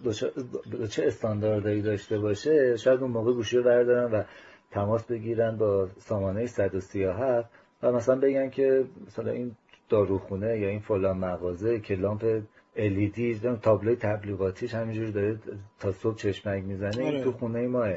[0.91, 4.23] چه استانداردهایی داشته باشه شاید اون موقع گوشی رو بردارن و
[4.71, 7.51] تماس بگیرن با سامانه 137
[7.83, 9.57] و مثلا بگن که مثلا این
[9.89, 12.43] داروخونه یا این فلان مغازه که لامپ
[12.77, 15.39] LED تابلوی تبلیغاتیش همینجوری داره
[15.81, 17.93] تا صبح چشمک می‌زنه این تو خونه ماه.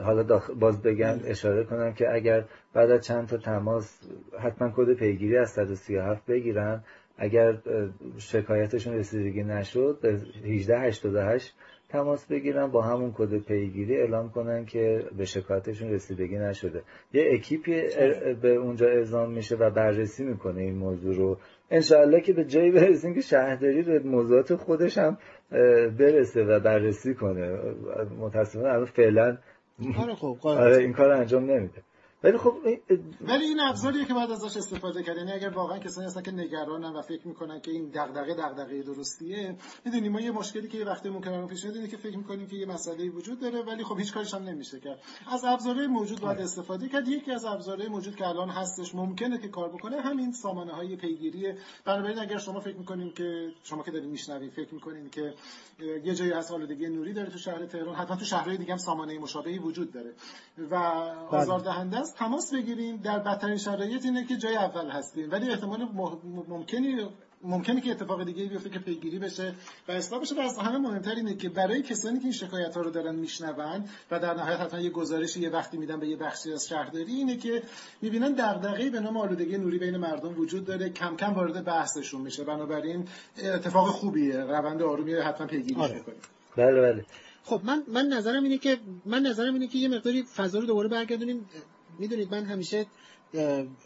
[0.00, 4.00] حالا باز بگن اشاره کنم که اگر بعد از چند تا تماس
[4.40, 6.84] حتما کد پیگیری از 137 بگیرن.
[7.18, 7.58] اگر
[8.18, 10.08] شکایتشون رسیدگی نشد به
[10.44, 11.54] 1888
[11.88, 16.82] تماس بگیرن با همون کد پیگیری اعلام کنن که به شکایتشون رسیدگی نشده.
[17.12, 17.82] یه اکیپی
[18.42, 21.38] به اونجا اعزام میشه و بررسی می‌کنه این موضوع رو.
[21.74, 25.18] انشاءالله که به جایی برسیم که شهرداری به موضوعات خودش هم
[25.98, 27.58] برسه و بررسی کنه.
[28.18, 29.38] متاسفانه الان فعلا
[29.98, 31.82] آره خب آره این کار انجام نمیده.
[32.24, 32.54] ولی خب
[33.20, 36.92] ولی این ابزاریه که بعد ازش استفاده کرد یعنی اگر واقعا کسانی هستن که نگرانن
[36.96, 41.08] و فکر می‌کنن که این دغدغه دغدغه درستیه می‌دونیم ما یه مشکلی که یه وقتی
[41.08, 44.34] ممکنه پیش میاد که فکر می‌کنیم که یه مسئله وجود داره ولی خب هیچ کارش
[44.34, 44.98] هم نمیشه کرد.
[45.32, 47.08] از ابزارهای موجود باید استفاده کرد.
[47.08, 51.54] یکی از ابزارهای موجود که الان هستش ممکنه که کار بکنه همین سامانه های پیگیری
[51.84, 55.34] بنابراین اگر شما فکر می‌کنین که شما که دارین میشنوید فکر می‌کنین که
[56.04, 59.18] یه جایی هست آلودگی نوری داره تو شهر تهران حتما تو شهرهای دیگه هم سامانه
[59.18, 60.12] مشابهی وجود داره.
[60.70, 60.74] و
[61.30, 62.13] آزاردهنده است.
[62.18, 62.96] تماس بگیریم.
[62.96, 65.30] در بدترین شرایط اینه که جای اول هستیم.
[65.30, 65.88] ولی احتمال
[66.48, 67.08] ممکنی
[67.42, 69.54] ممکنه که اتفاق دیگه بیفته که پیگیری بشه
[69.88, 70.34] و اصلاح بشه.
[70.34, 73.84] و از همه مهمتر اینه که برای کسانی که این شکایت ها رو دارن میشنون
[74.10, 77.36] و در نهایت حتما یه گزارشی یه وقتی میدن به یه بخشی از شهرداری اینه
[77.36, 77.62] که
[78.02, 80.90] می‌بینن دغدغه‌ای به نام آلودگی نوری بین مردم وجود داره.
[80.90, 82.44] کم کم وارد بحثشون میشه.
[82.44, 83.08] بنابراین
[83.38, 84.36] اتفاق خوبیه.
[84.36, 86.02] روند آرومی حتما پیگیری آره.
[86.56, 87.04] بله بله.
[87.44, 90.88] خب من من نظرم اینه که من نظرم اینه که یه مقداری فضا رو دوباره
[90.88, 91.48] برگردونیم.
[91.98, 92.86] می‌دونید من همیشه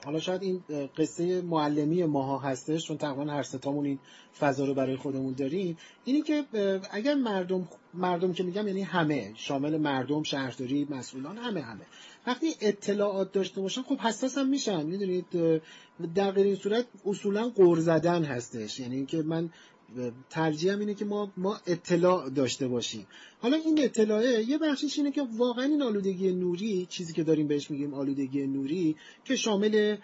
[0.05, 0.63] حالا شاید این
[0.99, 3.99] قصه معلمی ماها هستش چون تقریبا هر ستامون این
[4.39, 5.77] فضا رو برای خودمون داریم.
[6.05, 6.45] اینی که
[6.91, 11.87] اگر مردم مردم که میگم یعنی همه شامل مردم شهرداری مسئولان همه همه.
[12.27, 15.27] وقتی اطلاعات داشته باشن خب حساس هم میشن می‌دونید
[16.15, 18.81] در غیر این صورت اصولا قور زدن هستش.
[18.81, 19.51] یعنی اینکه من
[20.31, 23.07] ترجیحم اینه که ما ما اطلاع داشته باشیم.
[23.41, 27.71] حالا این اطلاعه یه بخشش اینه که واقعا این آلودگی نوری چیزی که داریم بهش
[27.71, 29.97] میگیم آلودگی نوری که شامل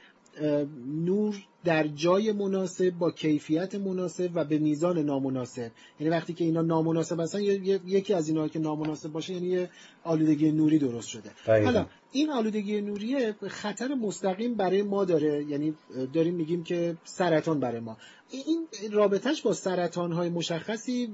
[0.86, 5.70] نور در جای مناسب با کیفیت مناسب و به میزان نامناسب.
[6.00, 9.70] یعنی وقتی که اینا نامناسب هستن یکی از اینا که نامناسب باشه یعنی یه
[10.04, 11.30] آلودگی نوری درست شده.
[11.46, 15.44] حالا این آلودگی نوری خطر مستقیم برای ما داره.
[15.44, 15.74] یعنی
[16.12, 17.96] داریم میگیم که سرطان برای ما.
[18.30, 21.06] این رابطهش با سرطان های مشخصی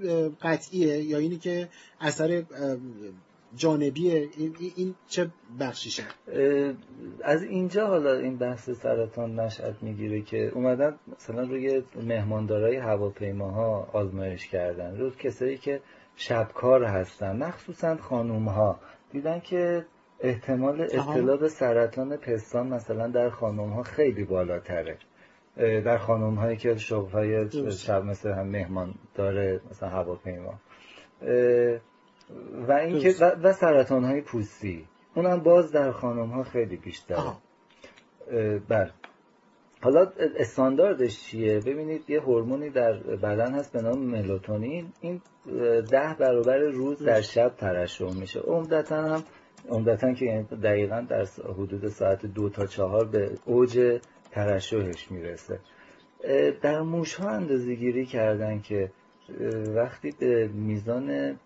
[0.42, 1.03] قطعیه.
[1.03, 1.68] یا اینی که
[2.01, 2.44] اثر
[3.57, 5.30] جانبیه این, این چه
[5.61, 6.03] بخشیشه؟
[7.24, 14.48] از اینجا حالا این بحث سرطان نشأت می‌گیره که اومدن مثلا روی مهماندارای هواپیماها آزمایش
[14.48, 14.96] کردن.
[14.96, 15.80] روی کسایی که
[16.16, 18.80] شبکار هستن مخصوصا خانوم ها
[19.12, 19.84] دیدن که
[20.20, 24.98] احتمال ابتلا به سرطان پستان مثلا در خانوم ها خیلی بالاتره.
[25.57, 30.55] در خانوم هایی که شغل های شب مثل هم مهمان داره مثلا هواپیما.
[32.68, 34.87] و اینکه و, و سرطان های پوستی.
[35.14, 37.16] اونم باز در خانم ها خیلی بیشتر
[38.68, 38.91] بر
[39.83, 44.93] حالا استانداردش چیه؟ ببینید یه هورمونی در بدن هست به نام ملاتونین.
[45.01, 45.20] این
[45.91, 48.41] ده برابر روز در شب ترشح میشه.
[48.41, 49.22] عمدتا هم
[49.68, 51.26] عمدتا که یعنی دقیقا در
[51.59, 54.01] حدود ساعت دو تا چهار به اوج
[54.31, 55.61] ترشحش می‌رسه.
[56.62, 58.91] در موش ها اندازه گیری کردن که
[59.74, 61.37] وقتی به میزان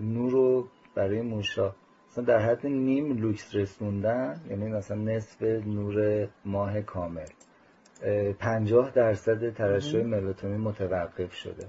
[0.00, 1.74] نور رو برای موشا.
[2.10, 7.26] مثلا در حد نیم لوکس رسوندن یعنی مثلا نصف نور ماه کامل.
[8.38, 11.66] پنجاه درصد ترشح ملاتونین متوقف شده.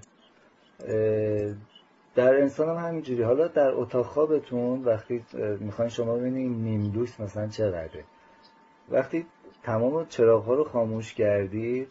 [2.16, 3.24] در انسان هم همینجوری.
[3.24, 5.24] حالا در اتاق خوابتون وقتی
[5.60, 8.04] می‌خواین شما ببینید نیم لوکس مثلا چقدره.
[8.90, 9.26] وقتی
[9.70, 11.88] تمام چراغ ها رو خاموش کردید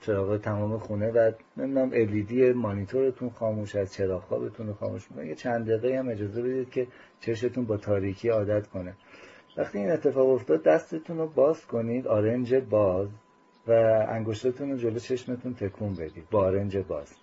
[0.00, 5.34] چراغ تمام خونه و نمی‌دونم الیدی مانیتورتون خاموش از چراغ خوابتون رو خاموش کنید یه
[5.34, 6.86] چند دقیقه هم اجازه بدید که
[7.20, 8.94] چشتون با تاریکی عادت کنه.
[9.56, 13.08] وقتی این اتفاق افتاد دستتون رو باز کنید آرنج باز
[13.66, 13.72] و
[14.08, 17.14] انگشتتون رو جلو چشمتون تکون بدید با آرنج باز.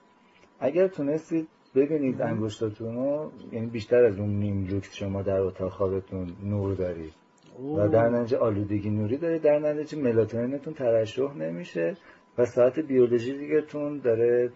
[0.60, 6.28] اگر تونستید ببینید انگشتتون رو یعنی بیشتر از اون نیم لوکس شما در اتاق خوابتون
[6.44, 7.14] نور دارید.
[7.60, 9.40] و در نتیجه آلودگی نوری داره.
[9.40, 11.98] در نتیجه ملاتونینتون ترشح نمیشه
[12.38, 14.50] و ساعت بیولوژی دیگهتون داره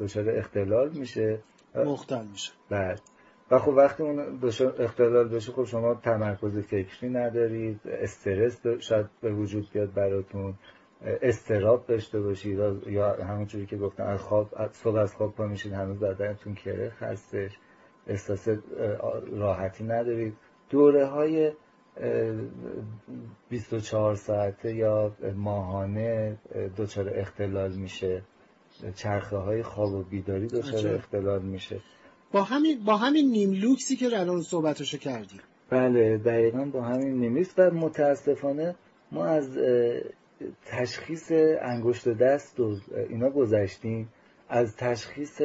[0.00, 1.38] دچار اختلال میشه.
[1.74, 2.52] مختل میشه.
[2.70, 3.00] بعد.
[3.50, 4.40] و خب وقتی اون
[4.78, 10.54] اختلال بشه خب شما تمرکز فکری ندارید استرس شاید به وجود بیاد براتون
[11.22, 16.00] استراب داشته باشید یا همونجوری که گفتم از خواب صبح از خواب پا میشید هنوز
[16.00, 17.58] بدنتون کره هستش
[18.06, 18.48] احساس
[19.32, 20.36] راحتی ندارید.
[20.70, 21.52] دوره های
[23.50, 26.36] 24 ساعته یا ماهانه
[26.76, 28.22] دچار اختلال میشه.
[28.94, 31.80] چرخه های خواب و بیداری دچار اختلال میشه.
[32.32, 35.40] با همین با همین نیم لوکسی که الان صحبتشو کردیم.
[35.70, 38.74] بله دقیقا با همین نیم و متاسفانه
[39.12, 39.58] ما از
[40.66, 42.76] تشخیص انگشت دست و
[43.08, 44.08] اینا گذشتیم.
[44.48, 45.42] از تشخیص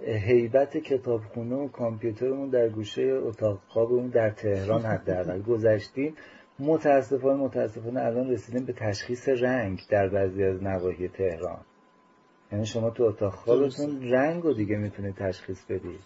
[0.00, 6.14] هیبت کتابخونه و کامپیوترمون در گوشه اتاق خوابمون در تهران حداقل گذشتیم.
[6.58, 11.60] متاسفانه متاسفانه الان رسیدیم به تشخیص رنگ در بعضی از نواحی تهران.
[12.52, 16.00] یعنی شما تو اتاق خوابتون رنگ رو دیگه می‌تونید تشخیص بدید.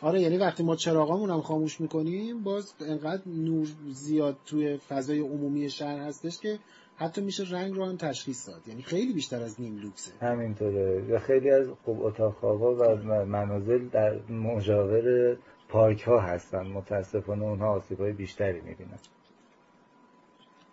[0.00, 5.70] آره یعنی وقتی ما چراغامون هم خاموش می‌کنیم باز انقدر نور زیاد توی فضای عمومی
[5.70, 6.58] شهر هستش که
[7.02, 8.68] حتی میشه رنگ رو هم تشخیص داد.
[8.68, 10.12] یعنی خیلی بیشتر از نیم لوکسه.
[10.20, 11.04] همینطوره.
[11.10, 15.36] و خیلی از خب اتاق خوابا و منازل در مجاور
[15.68, 16.66] پارک ها هستن.
[16.66, 18.98] متاسفانه اونها آسیب های بیشتری می‌بینن.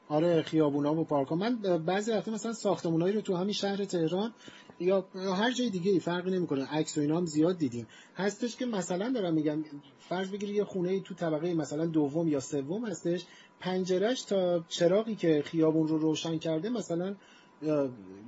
[0.07, 1.55] آره خیابونا و پارک ها من
[1.85, 4.33] بعضی وقتا مثلا ساختمونایی رو تو همین شهر تهران
[4.79, 6.65] یا هر جای دیگه ای فرقی نمی‌کنه.
[6.73, 7.87] عکس و اینا هم زیاد دیدیم.
[8.15, 9.63] هستش که مثلا دارم میگم
[10.09, 13.25] فرض بگیری یه خونه ای تو طبقه مثلا دوم یا سوم هستش.
[13.59, 17.15] پنجرش تا چراغی که خیابون رو روشن کرده مثلا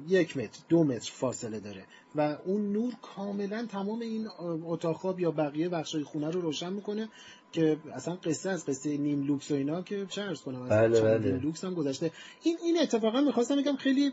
[0.08, 1.84] یک متر دو متر فاصله داره.
[2.16, 4.28] و اون نور کاملا تمام این
[4.66, 7.10] اتاق یا بقیه بخشای خونه رو روشن می‌کنه
[7.52, 11.32] که اصلا قصه از قصه نیم لوکس و اینا که چه عرض کنم بله بله.
[11.32, 12.12] نیم لوکس هم گذشته.
[12.44, 14.12] این این اتفاقا می‌خواستم بگم خیلی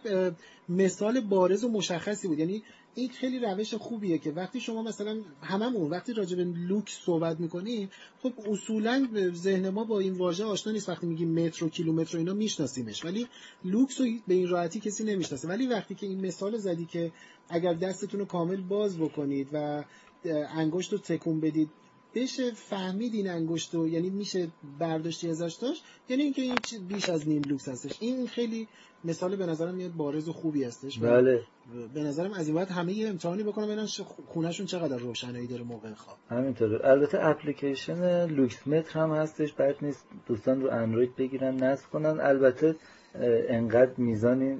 [0.68, 2.38] مثال بارز و مشخصی بود.
[2.38, 2.62] یعنی
[2.98, 7.90] این خیلی روش خوبیه که وقتی شما مثلا هممون وقتی راجع به لوکس صحبت می‌کنیم
[8.22, 12.18] خب اصولا ذهن ما با این واژه آشنا نیست وقتی میگیم متر و کیلومتر و
[12.18, 13.04] اینا میشناسیمش.
[13.04, 13.26] ولی
[13.64, 15.48] لوکس رو به این راحتی کسی نمی‌شناسه.
[15.48, 17.12] ولی وقتی که این مثال زدی که
[17.48, 19.84] اگر دستتون رو کامل باز بکنید و
[20.54, 21.70] انگشت رو تکون بدید
[22.14, 24.48] بشه فهمید این انگشت رو یعنی میشه
[24.78, 26.56] برداشتی ازش داشت؟ یعنی اینکه این
[26.88, 27.96] بیش از نیم لوکس هستش.
[28.00, 28.68] این خیلی
[29.04, 31.42] مثال به نظرم میاد بارز و خوبی هستش بله.
[31.94, 33.86] به نظرم از این باید همه یه امتحانی بکنم ببینن
[34.26, 36.16] خونهشون چقدر روشنایی داره موقع خواب.
[36.30, 36.80] همینطوره.
[36.84, 42.20] البته اپلیکیشن لوکس متر هم هستش بد نیست دوستان رو اندروید بگیرن نصب کنن.
[42.20, 42.76] البته
[43.48, 44.58] انقدر میزانی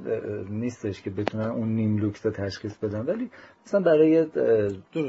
[0.51, 3.07] نیستش که بتونن اون نیم لوکس رو تشخیص بدن.
[3.07, 3.31] ولی
[3.67, 4.27] مثلا برای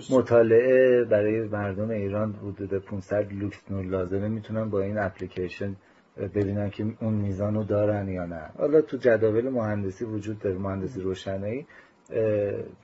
[0.10, 4.28] مطالعه برای مردم ایران حدود 500 لوکس نور لازمه.
[4.28, 5.76] می‌تونن با این اپلیکیشن
[6.18, 8.50] ببینن که اون میزان رو دارن یا نه.
[8.58, 11.68] حالا تو جداول مهندسی وجود داره مهندسی روشنایی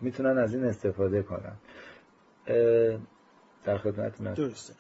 [0.02, 1.56] می‌تونن از این استفاده کنن.
[3.66, 4.74] در خدمتتون درسته.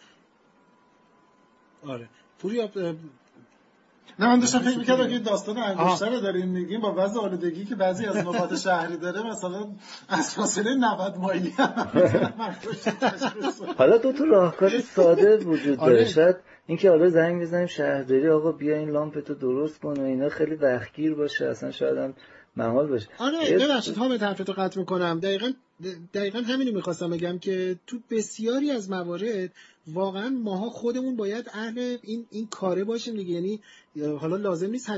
[1.88, 2.08] آره.
[2.40, 2.68] پوریا
[4.20, 7.76] نه من داشتم فکر می‌کردم که داستان انگشتر رو داریم میگیم با وضع آلودگی که
[7.76, 9.68] بعضی از نقاط شهری داره مثلا
[10.10, 11.54] از فاصله 90 مایلی
[13.78, 16.06] حالا دو تا راهکار ساده وجود داره.
[16.06, 16.36] شاید
[16.68, 20.56] اینکه حالا زنگ بزنیم شهرداری آقا بیا این لامپ تو درست کن و اینا خیلی
[20.56, 22.14] وقتگیر باشه اصلا شاید هم
[22.56, 23.08] محال باشه.
[23.20, 25.20] آره ببخشید ها حرفتو قطع می‌کنم.
[25.20, 25.52] دقیقا
[26.14, 29.52] دقیقا همینو می‌خواستم بگم که تو بسیاری از موارد
[29.88, 33.34] واقعا ماها خودمون باید اهل این این کاره باشیم دیگه.
[33.34, 33.60] یعنی
[34.20, 34.92] حالا لازم نیست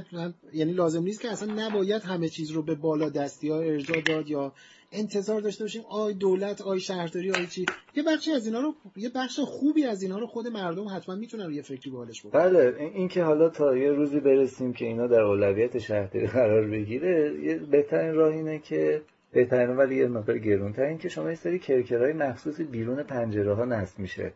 [0.53, 4.29] یعنی لازم نیست که اصلا نباید همه چیز رو به بالا دستی ها ارجاع داد
[4.29, 4.53] یا
[4.91, 5.81] انتظار داشته باشیم.
[5.89, 7.65] آی دولت آی شهرداری آی چی.
[7.95, 11.53] یه بخشی از اینا رو یه بخش خوبی از اینا رو خود مردم حتما می‌تونن
[11.53, 12.41] یه فکری بالش بکنن.
[12.41, 17.39] بله این که حالا تا یه روزی برسیم که اینا در اولویت شهرداری قرار بگیره
[17.43, 21.59] یه بهترین راه اینه که بهترین ولی یه مقدار گرونتر این که شما یه سری
[21.59, 24.33] کرکرهای مخصوصی بیرون پنجره ها نصب میشه.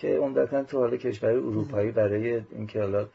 [0.00, 3.08] که عمدتا تو حال کشور اروپایی برای اینکه حالا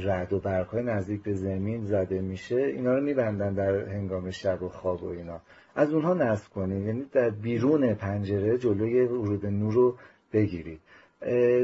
[0.00, 4.62] رعد و برق های نزدیک به زمین زده میشه اینا رو میبندن در هنگام شب
[4.62, 5.40] و خواب و اینا.
[5.74, 9.96] از اونها نصب کنید یعنی در بیرون پنجره جلوی ورود نور رو
[10.32, 10.80] بگیرید.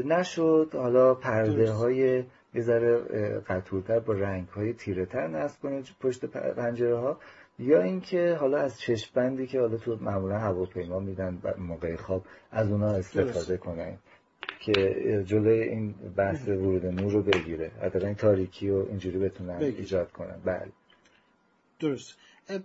[0.05, 2.23] نشد حالا پرده های
[2.53, 2.97] یه ذره
[3.47, 7.17] قطورتر با رنگ های تیره تر نصب کنید پشت پنجره ها
[7.59, 12.95] یا اینکه حالا از چشمبندی که حالا تو معمولا هواپیما میدن موقع خواب از اونها
[12.95, 13.99] استفاده کنید
[14.65, 17.71] که جلوی این بحث ورود نور رو بگیره.
[17.81, 20.41] حتی این تاریکی رو اینجوری بتونن ایجاد کنن.
[20.45, 20.71] بله.
[21.79, 22.17] درست.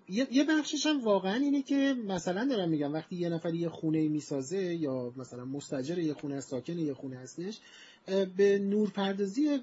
[0.09, 4.75] یه بخشش هم واقعا اینه که مثلا دارم میگم وقتی یه نفر یه خونه می‌سازه
[4.75, 7.61] یا مثلا مستجر یه خونه ساکن یه خونه هستش
[8.37, 9.61] به نورپردازی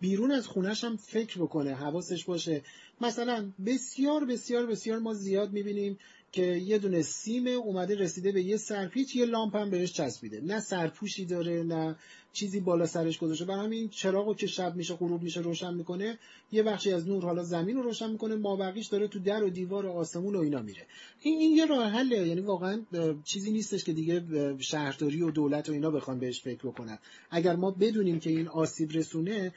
[0.00, 2.62] بیرون از خونهش هم فکر بکنه حواسش باشه.
[3.00, 5.98] مثلا بسیار بسیار بسیار ما زیاد می‌بینیم
[6.34, 10.40] که یه دونه سیم اومده رسیده به یه سرپیچ یه لامپ هم بهش چسبیده.
[10.40, 11.96] نه سرپوشی داره نه
[12.32, 13.44] چیزی بالا سرش گذاشته.
[13.44, 16.18] برای همین چراغو که شب میشه غروب میشه روشن می‌کنه
[16.52, 19.50] یه بخشی از نور حالا زمین رو روشن می‌کنه ما بقیش داره تو در و
[19.50, 20.86] دیوار و آسمون و اینا میره.
[21.20, 22.28] این این یه راه حله.
[22.28, 22.82] یعنی واقعا
[23.24, 24.22] چیزی نیستش که دیگه
[24.58, 26.98] شهرداری و دولت و اینا بخوان بهش فکر بکنن.
[27.30, 29.52] اگر ما بدونیم که این آسیب رسونه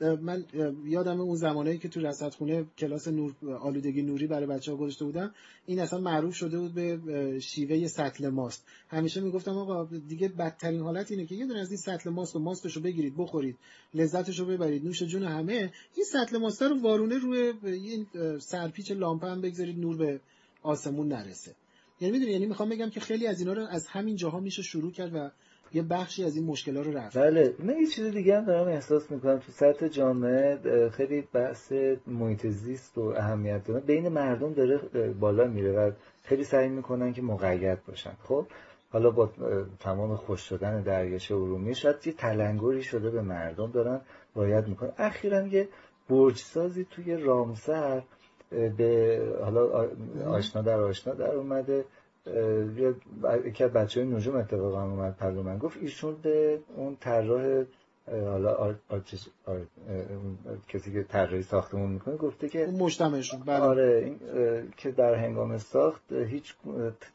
[0.00, 0.44] من
[0.84, 5.34] یادم اون زمانایی که تو رصدخونه کلاس نور آلودگی نوری برای بچه ها گذاشته بودم
[5.66, 8.66] این اصلا معروف شده بود به شیوه سطل ماست.
[8.88, 12.38] همیشه می‌گفتم آقا دیگه بدترین حالت اینه که یه دونه از این سطل ماست و
[12.38, 13.56] ماستشو بگیرید بخورید
[13.94, 18.06] لذتشو ببرید نوش جون همه این سطل ماست رو وارونه روی این
[18.38, 20.20] سرپیچ لامپ هم بگذارید نور به
[20.62, 21.54] آسمون نرسه.
[22.00, 24.92] یعنی می‌دونی یعنی می‌خوام بگم که خیلی از اینا رو از همین جاها میشه شروع
[24.92, 25.30] کرد و
[25.72, 27.18] یه بخشی از این مشکل رو رفت.
[27.18, 31.72] بله من یه چیز دیگه هم دارم احساس می‌کنم تو سطح جامعه خیلی بحث
[32.06, 33.80] محیط زیست و اهمیت داره.
[33.80, 34.78] بین مردم داره
[35.20, 35.90] بالا میره و
[36.24, 38.12] خیلی سعی می‌کنن که مقید باشن.
[38.22, 38.46] خب
[38.92, 39.30] حالا با
[39.80, 44.00] تمام خوش شدن دریاچه ارومیه شاید یه تلنگری شده به مردم دارن
[44.34, 44.92] باید می‌کنن.
[44.98, 45.68] اخیرا یه
[46.08, 48.02] برجسازی توی رامسر
[48.50, 49.90] به حالا
[50.26, 51.84] آشنا در آشنا در اومده.
[53.44, 57.64] یکی از بچه های نجوم اتفاقا اومد پلو من گفت ایشون به اون طراح
[58.12, 58.74] حالا آر...
[60.68, 63.60] کسی که طراحی ساختمون می‌کنه گفته که اون مجتمعشون بله.
[63.60, 64.18] آره این...
[64.76, 66.54] که در هنگام ساخت هیچ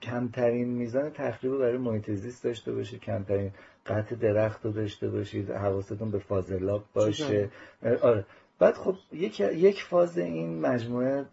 [0.02, 3.52] کمترین میزان تخریب برای محیط زیست داشته باشید کمترین
[3.86, 7.50] قطع درخت رو داشته باشید حواستون به فاضلاب باشه.
[8.02, 8.26] آره.
[8.60, 11.26] بعد خب یک یک فاز این مجموعه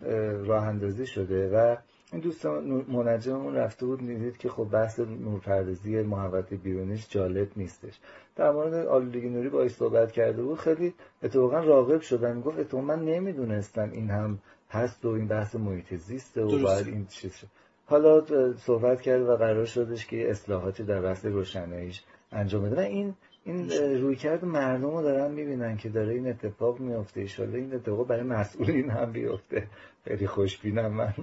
[0.45, 1.77] راه اندازی شده و
[2.13, 7.99] این دوستان منجممون رفته بود می‌دید که خب بحث نورپردازی محوطه بیرونیش جالب نیستش.
[8.37, 13.05] در مورد آلودگی نوری با صحبت کرده بود خیلی اتفاقا راغب شدن می‌گفت اتفاقا من
[13.05, 14.39] نمی‌دونستم این هم
[14.71, 17.45] هست و این بحث محیط زیسته و باید این چیز
[17.87, 18.25] حالا
[18.57, 22.03] صحبت کرد و قرار شدش که اصلاحاتی در بحث روشناییش
[22.33, 22.77] انجام بده.
[22.77, 27.75] و این این رویکرد مردم رو دارن می‌بینن که داره این اتفاق میفته ایشالا این
[27.75, 29.67] اتفاق برای مسئولین هم بیفته.
[30.05, 31.15] خیلی خوشبینم من.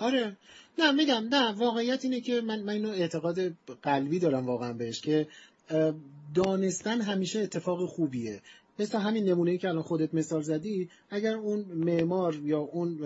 [0.00, 0.36] آره.
[0.78, 3.38] نه میگم نه واقعیت اینه که من, من اینو اعتقاد
[3.82, 5.26] قلبی دارم واقعا بهش که
[6.34, 8.40] دانستن همیشه اتفاق خوبیه.
[8.78, 12.98] مثل همین نمونه که الان خودت مثال زدی اگر اون معمار یا اون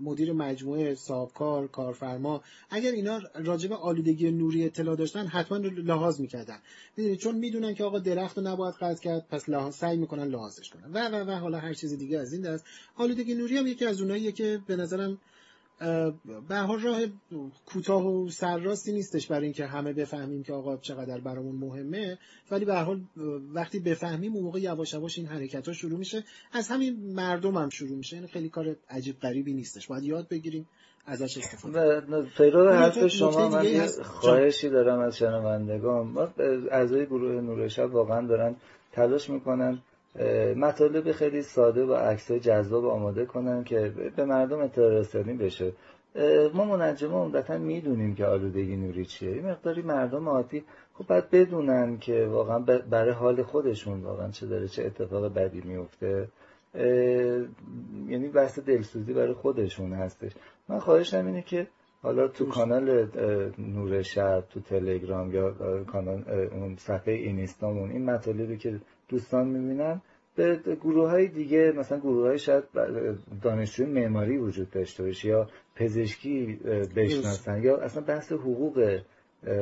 [0.00, 6.58] مدیر مجموعه صاحبکار کارفرما اگر اینا راجب آلودگی نوری اطلاع داشتن حتما لحاظ می‌کردن.
[6.96, 10.70] می‌دونید چون می‌دونن که آقا درخت رو نباید قطع کرد پس لحاظ سعی می‌کنن لحاظش
[10.70, 10.92] کنن.
[10.92, 12.64] و و و حالا هر چیز دیگه از این دست.
[12.96, 15.18] آلودگی نوری هم یکی از اوناییه که به نظرم
[16.48, 17.00] به حال راه
[17.66, 22.18] کوتاه و سرراستی نیستش برای اینکه همه بفهمیم که آقا چقدر برامون مهمه.
[22.50, 23.00] ولی به حال
[23.54, 26.24] وقتی بفهمیم اون موقع یواش یواش این حرکت ها شروع میشه.
[26.52, 28.16] از همین مردم هم شروع میشه.
[28.16, 29.86] این خیلی کار عجیب غریبی نیستش.
[29.86, 30.68] باید یاد بگیریم
[31.06, 32.00] ازش استفاده
[32.36, 36.32] پیرو حرف شما من خواهشی دارم از شنوندگان.
[36.70, 38.56] اعضای گروه نور شب واقعا دارن
[38.92, 39.82] تلاش می‌کنن
[40.56, 45.72] مطالب خیلی ساده و عکسای جذاب آماده کنن که به مردم اطلاع رسانی بشه
[46.54, 49.30] ما منجمه عمدتا می‌دونیم که آلودگی نوری چیه.
[49.32, 52.58] این مقداری مردم عادی خب باید بدونن که واقعا
[52.90, 56.28] برای حال خودشون واقعا چه داره چه اتفاق بدی میفته
[58.08, 60.32] یعنی بحث دلسوزی برای خودشون هستش.
[60.68, 61.66] من خواهشم اینه که
[62.02, 63.08] حالا تو کانال
[63.58, 65.54] نور شب تو تلگرام یا
[65.84, 68.80] کانال اون صفحه اینستامون این مطالبی که
[69.12, 70.00] دوستان می‌بینن.
[70.36, 72.64] به گروه های دیگه مثلا گروه های شاید
[73.42, 76.60] دانشجوی معماری وجود داشته باشه یا پزشکی
[76.96, 79.00] بشناسن یا اصلا بحث حقوق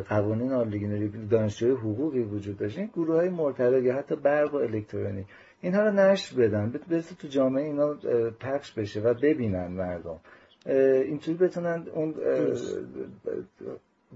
[0.09, 2.80] قوانین آلودگی دانشجوی حقوقی وجود داشته.
[2.80, 5.26] این گروه های مرتبط یا حتی برق و الکترونیک.
[5.61, 6.72] اینها رو نشر بدن.
[6.90, 7.94] برسه تو جامعه اینا
[8.40, 10.20] پخش بشه و ببینن مردم.
[10.66, 12.14] اینطوری بتونن اون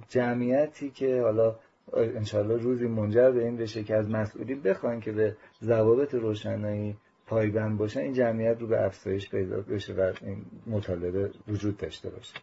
[0.09, 1.57] جمعیتی که حالا
[1.93, 7.79] انشالله روزی منجر به این بشه که از مسئولین بخوان که به ضوابط روشنایی پایبند
[7.79, 12.35] باشن این جمعیت رو به افزایش پیدا بشه و این مطالبه وجود داشته باشه.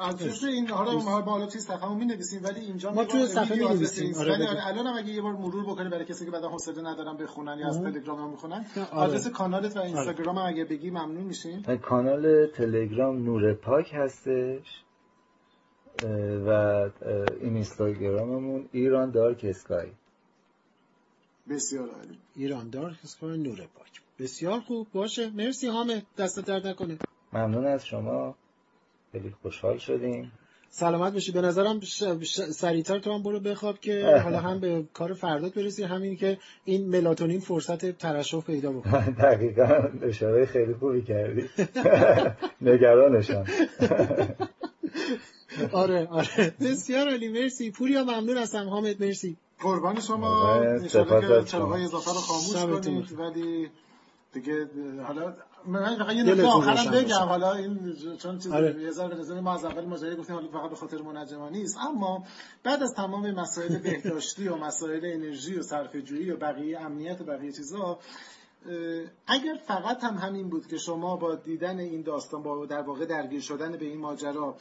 [0.00, 3.68] از این حالا ما بالا توی صفحه می نویسیم ولی اینجا ما توی صفحه می
[3.68, 7.16] نویسیم آره الان هم اگه یه بار مرور بکنی برای کسی که بعدا حوصله ندارن
[7.16, 8.90] بخونن یا از تلگرام هم می‌خونن آره.
[8.90, 11.62] آدرس کانالت و اینستاگرام هم اگه بگی ممنون میشیم.
[11.82, 14.82] کانال تلگرام نور پاک هستش.
[16.04, 16.48] و
[17.40, 19.90] این اینستاگراممون ایران دارک اسکای
[21.50, 22.18] بسیار عالی.
[22.36, 24.02] ایران دارک اسکای نور پاک.
[24.18, 24.86] بسیار خوب.
[24.92, 25.30] باشه.
[25.30, 26.06] مرسی حامد.
[26.18, 26.98] دست درد نکنه.
[27.32, 28.34] ممنون از شما.
[29.12, 30.32] خیلی خوشحال شدیم.
[30.70, 31.32] سلامت باشی.
[31.32, 32.02] به نظرم ش...
[32.22, 32.40] ش...
[32.40, 35.82] سریعتر تو هم برو بخواب که حالا هم به کار فردات برسی.
[35.82, 39.10] همین که این ملاتونین فرصت ترشح پیدا بکنه.
[39.24, 39.88] دقیقا.
[40.02, 41.44] اشاره خیلی خوبی کردی.
[42.70, 43.44] نگرانشم.
[45.72, 46.54] آره آره.
[46.60, 47.28] بسیار عالی.
[47.28, 47.70] مرسی.
[47.70, 49.36] پوریا ممنون هستم حامد مرسی.
[49.60, 50.54] قربان شما.
[50.54, 53.18] انشالله که چراغای اضافه رو خاموش کنید.
[53.18, 53.70] ولی
[54.32, 54.68] دیگه
[55.06, 55.34] حالا
[55.66, 57.16] من فقط یه نکته آخرم بگم.
[57.16, 58.82] حالا این چون چیز آره.
[58.82, 61.76] یه ذره ما از اول ماجرا گفتیم حالا فقط به خاطر منجما نیست.
[61.88, 62.24] اما
[62.64, 67.24] بعد از تمام مسائل بهداشتی و مسائل انرژی و صرفه جویی و بقیه امنیت و
[67.24, 67.98] بقیه چیزا
[69.26, 73.40] اگر فقط هم همین بود که شما با دیدن این داستان با در واقع درگیر
[73.40, 74.56] شدن به این ماجرا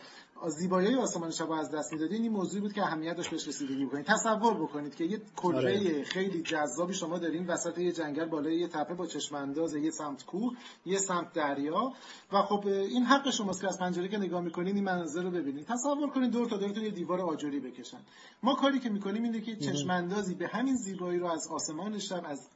[0.47, 4.05] زیبایی آسمان شب از دست می‌دادین این موضوعی بود که اهمیت داشت بهش رسیدگی بکنید
[4.05, 6.03] تصور بکنید که یه کلبه آره.
[6.03, 10.25] خیلی جذابی شما دارین وسط یه جنگل بالای یه تپه با چشم انداز یه سمت
[10.25, 10.53] کوه
[10.85, 11.93] یه سمت دریا.
[12.31, 15.65] و خب این حق شماست که از پنجره که نگاه می‌کنین این منظر رو ببینید.
[15.65, 17.99] تصور کنید دور تا دورتون یه دیوار آجری بکشن.
[18.43, 22.21] ما کاری که می‌کنیم اینه که چشم اندازی به همین زیبایی رو از آسمان شب
[22.25, 22.47] از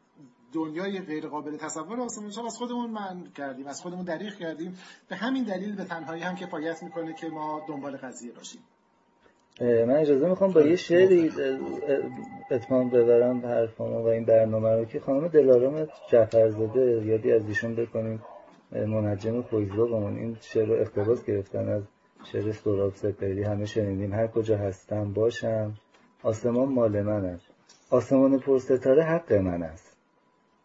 [0.54, 4.78] دنیای غیر قابل تصور آسمان شب از خودمون من کردیم از خودمون دریغ کردیم.
[5.10, 8.62] به همین دلیل به تنهایی هم کفایت می‌کنه که ما دنبال قضیه باشیم.
[9.62, 11.32] من اجازه می‌خوام با یه شعری
[12.52, 18.22] اتمام ببرم حرفامو و این برنامه رو که خانم دلارام جعفرزاده یادی از ایشون بکنیم.
[18.72, 21.84] منجم فویزبابمون این شعر رو اقتباس گرفتن از
[22.32, 24.14] شعر سراب سپری همه شنیدیم.
[24.14, 25.74] هر کجا هستم باشم
[26.24, 27.46] آسمان مال من است
[27.90, 29.89] آسمان پرستاره حق من است.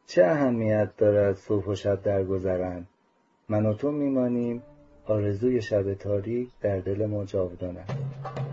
[0.07, 2.87] چه اهمیت دارد صبح و شب درگذرند
[3.49, 4.63] من و تو میمانیم
[5.07, 8.44] آرزوی شب تاریک در دل ما جاودان است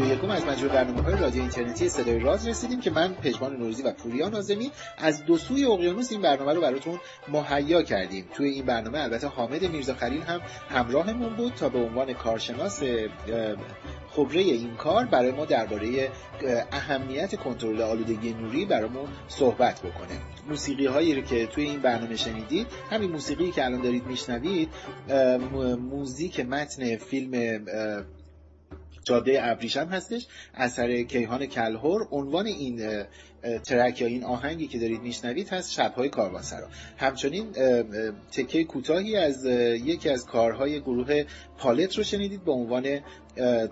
[0.00, 3.82] برنامه 31 از مجموع برنامه های رادیو اینترنتی صدای راز رسیدیم که من پژمان نوروزی
[3.82, 8.24] و پوریا نازمی از دو سوی اقیانوس این برنامه رو براتون مهیا کردیم.
[8.34, 10.40] توی این برنامه البته حامد میرزا خلیل هم
[10.70, 12.82] همراهمون بود تا به عنوان کارشناس
[14.10, 16.10] خبره این کار برای ما درباره
[16.72, 20.18] اهمیت کنترل آلودگی نوری برامون صحبت بکنه.
[20.48, 24.68] موسیقی هایی رو که توی این برنامه شنیدید همین موسیقی که الان دارید میشنوید
[25.90, 27.64] موزیک متن فیلم
[29.08, 30.26] جاده ابریشم هستش.
[30.54, 33.04] اثر کیهان کلهور عنوان این
[33.64, 36.68] ترک یا این آهنگی که دارید میشنوید هست شبهای کاروانسرا.
[36.96, 37.52] همچنین
[38.32, 41.24] تکه کوتاهی از یکی از کارهای گروه
[41.58, 43.00] پالت رو شنیدید به عنوان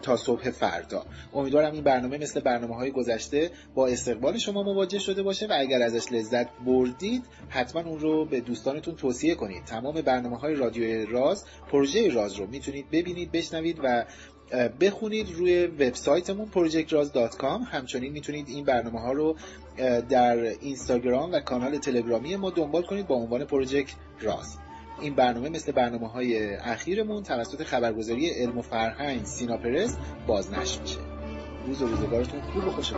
[0.02, 1.06] تا صبح فردا.
[1.34, 5.82] امیدوارم این برنامه مثل برنامه های گذشته با استقبال شما مواجه شده باشه و اگر
[5.82, 9.64] ازش لذت بردید حتما اون رو به دوستانتون توصیه کنید.
[9.64, 14.04] تمام برنامه های رادیو راز پروژه راز رو می‌تونید ببینید بشنوید و
[14.80, 19.36] بخونید روی وبسایتمون projectraz.com همچنین می‌تونید این برنامه ها رو
[20.08, 24.58] در اینستاگرام و کانال تلگرامی ما دنبال کنید با عنوان پروژکت راز
[25.00, 30.98] این برنامه مثل برنامه های اخیرمون توسط خبرگزاری علم و فرهنگ سینا پرس بازنشر میشه.
[31.66, 32.92] روز و روزگارتون خوب و خوش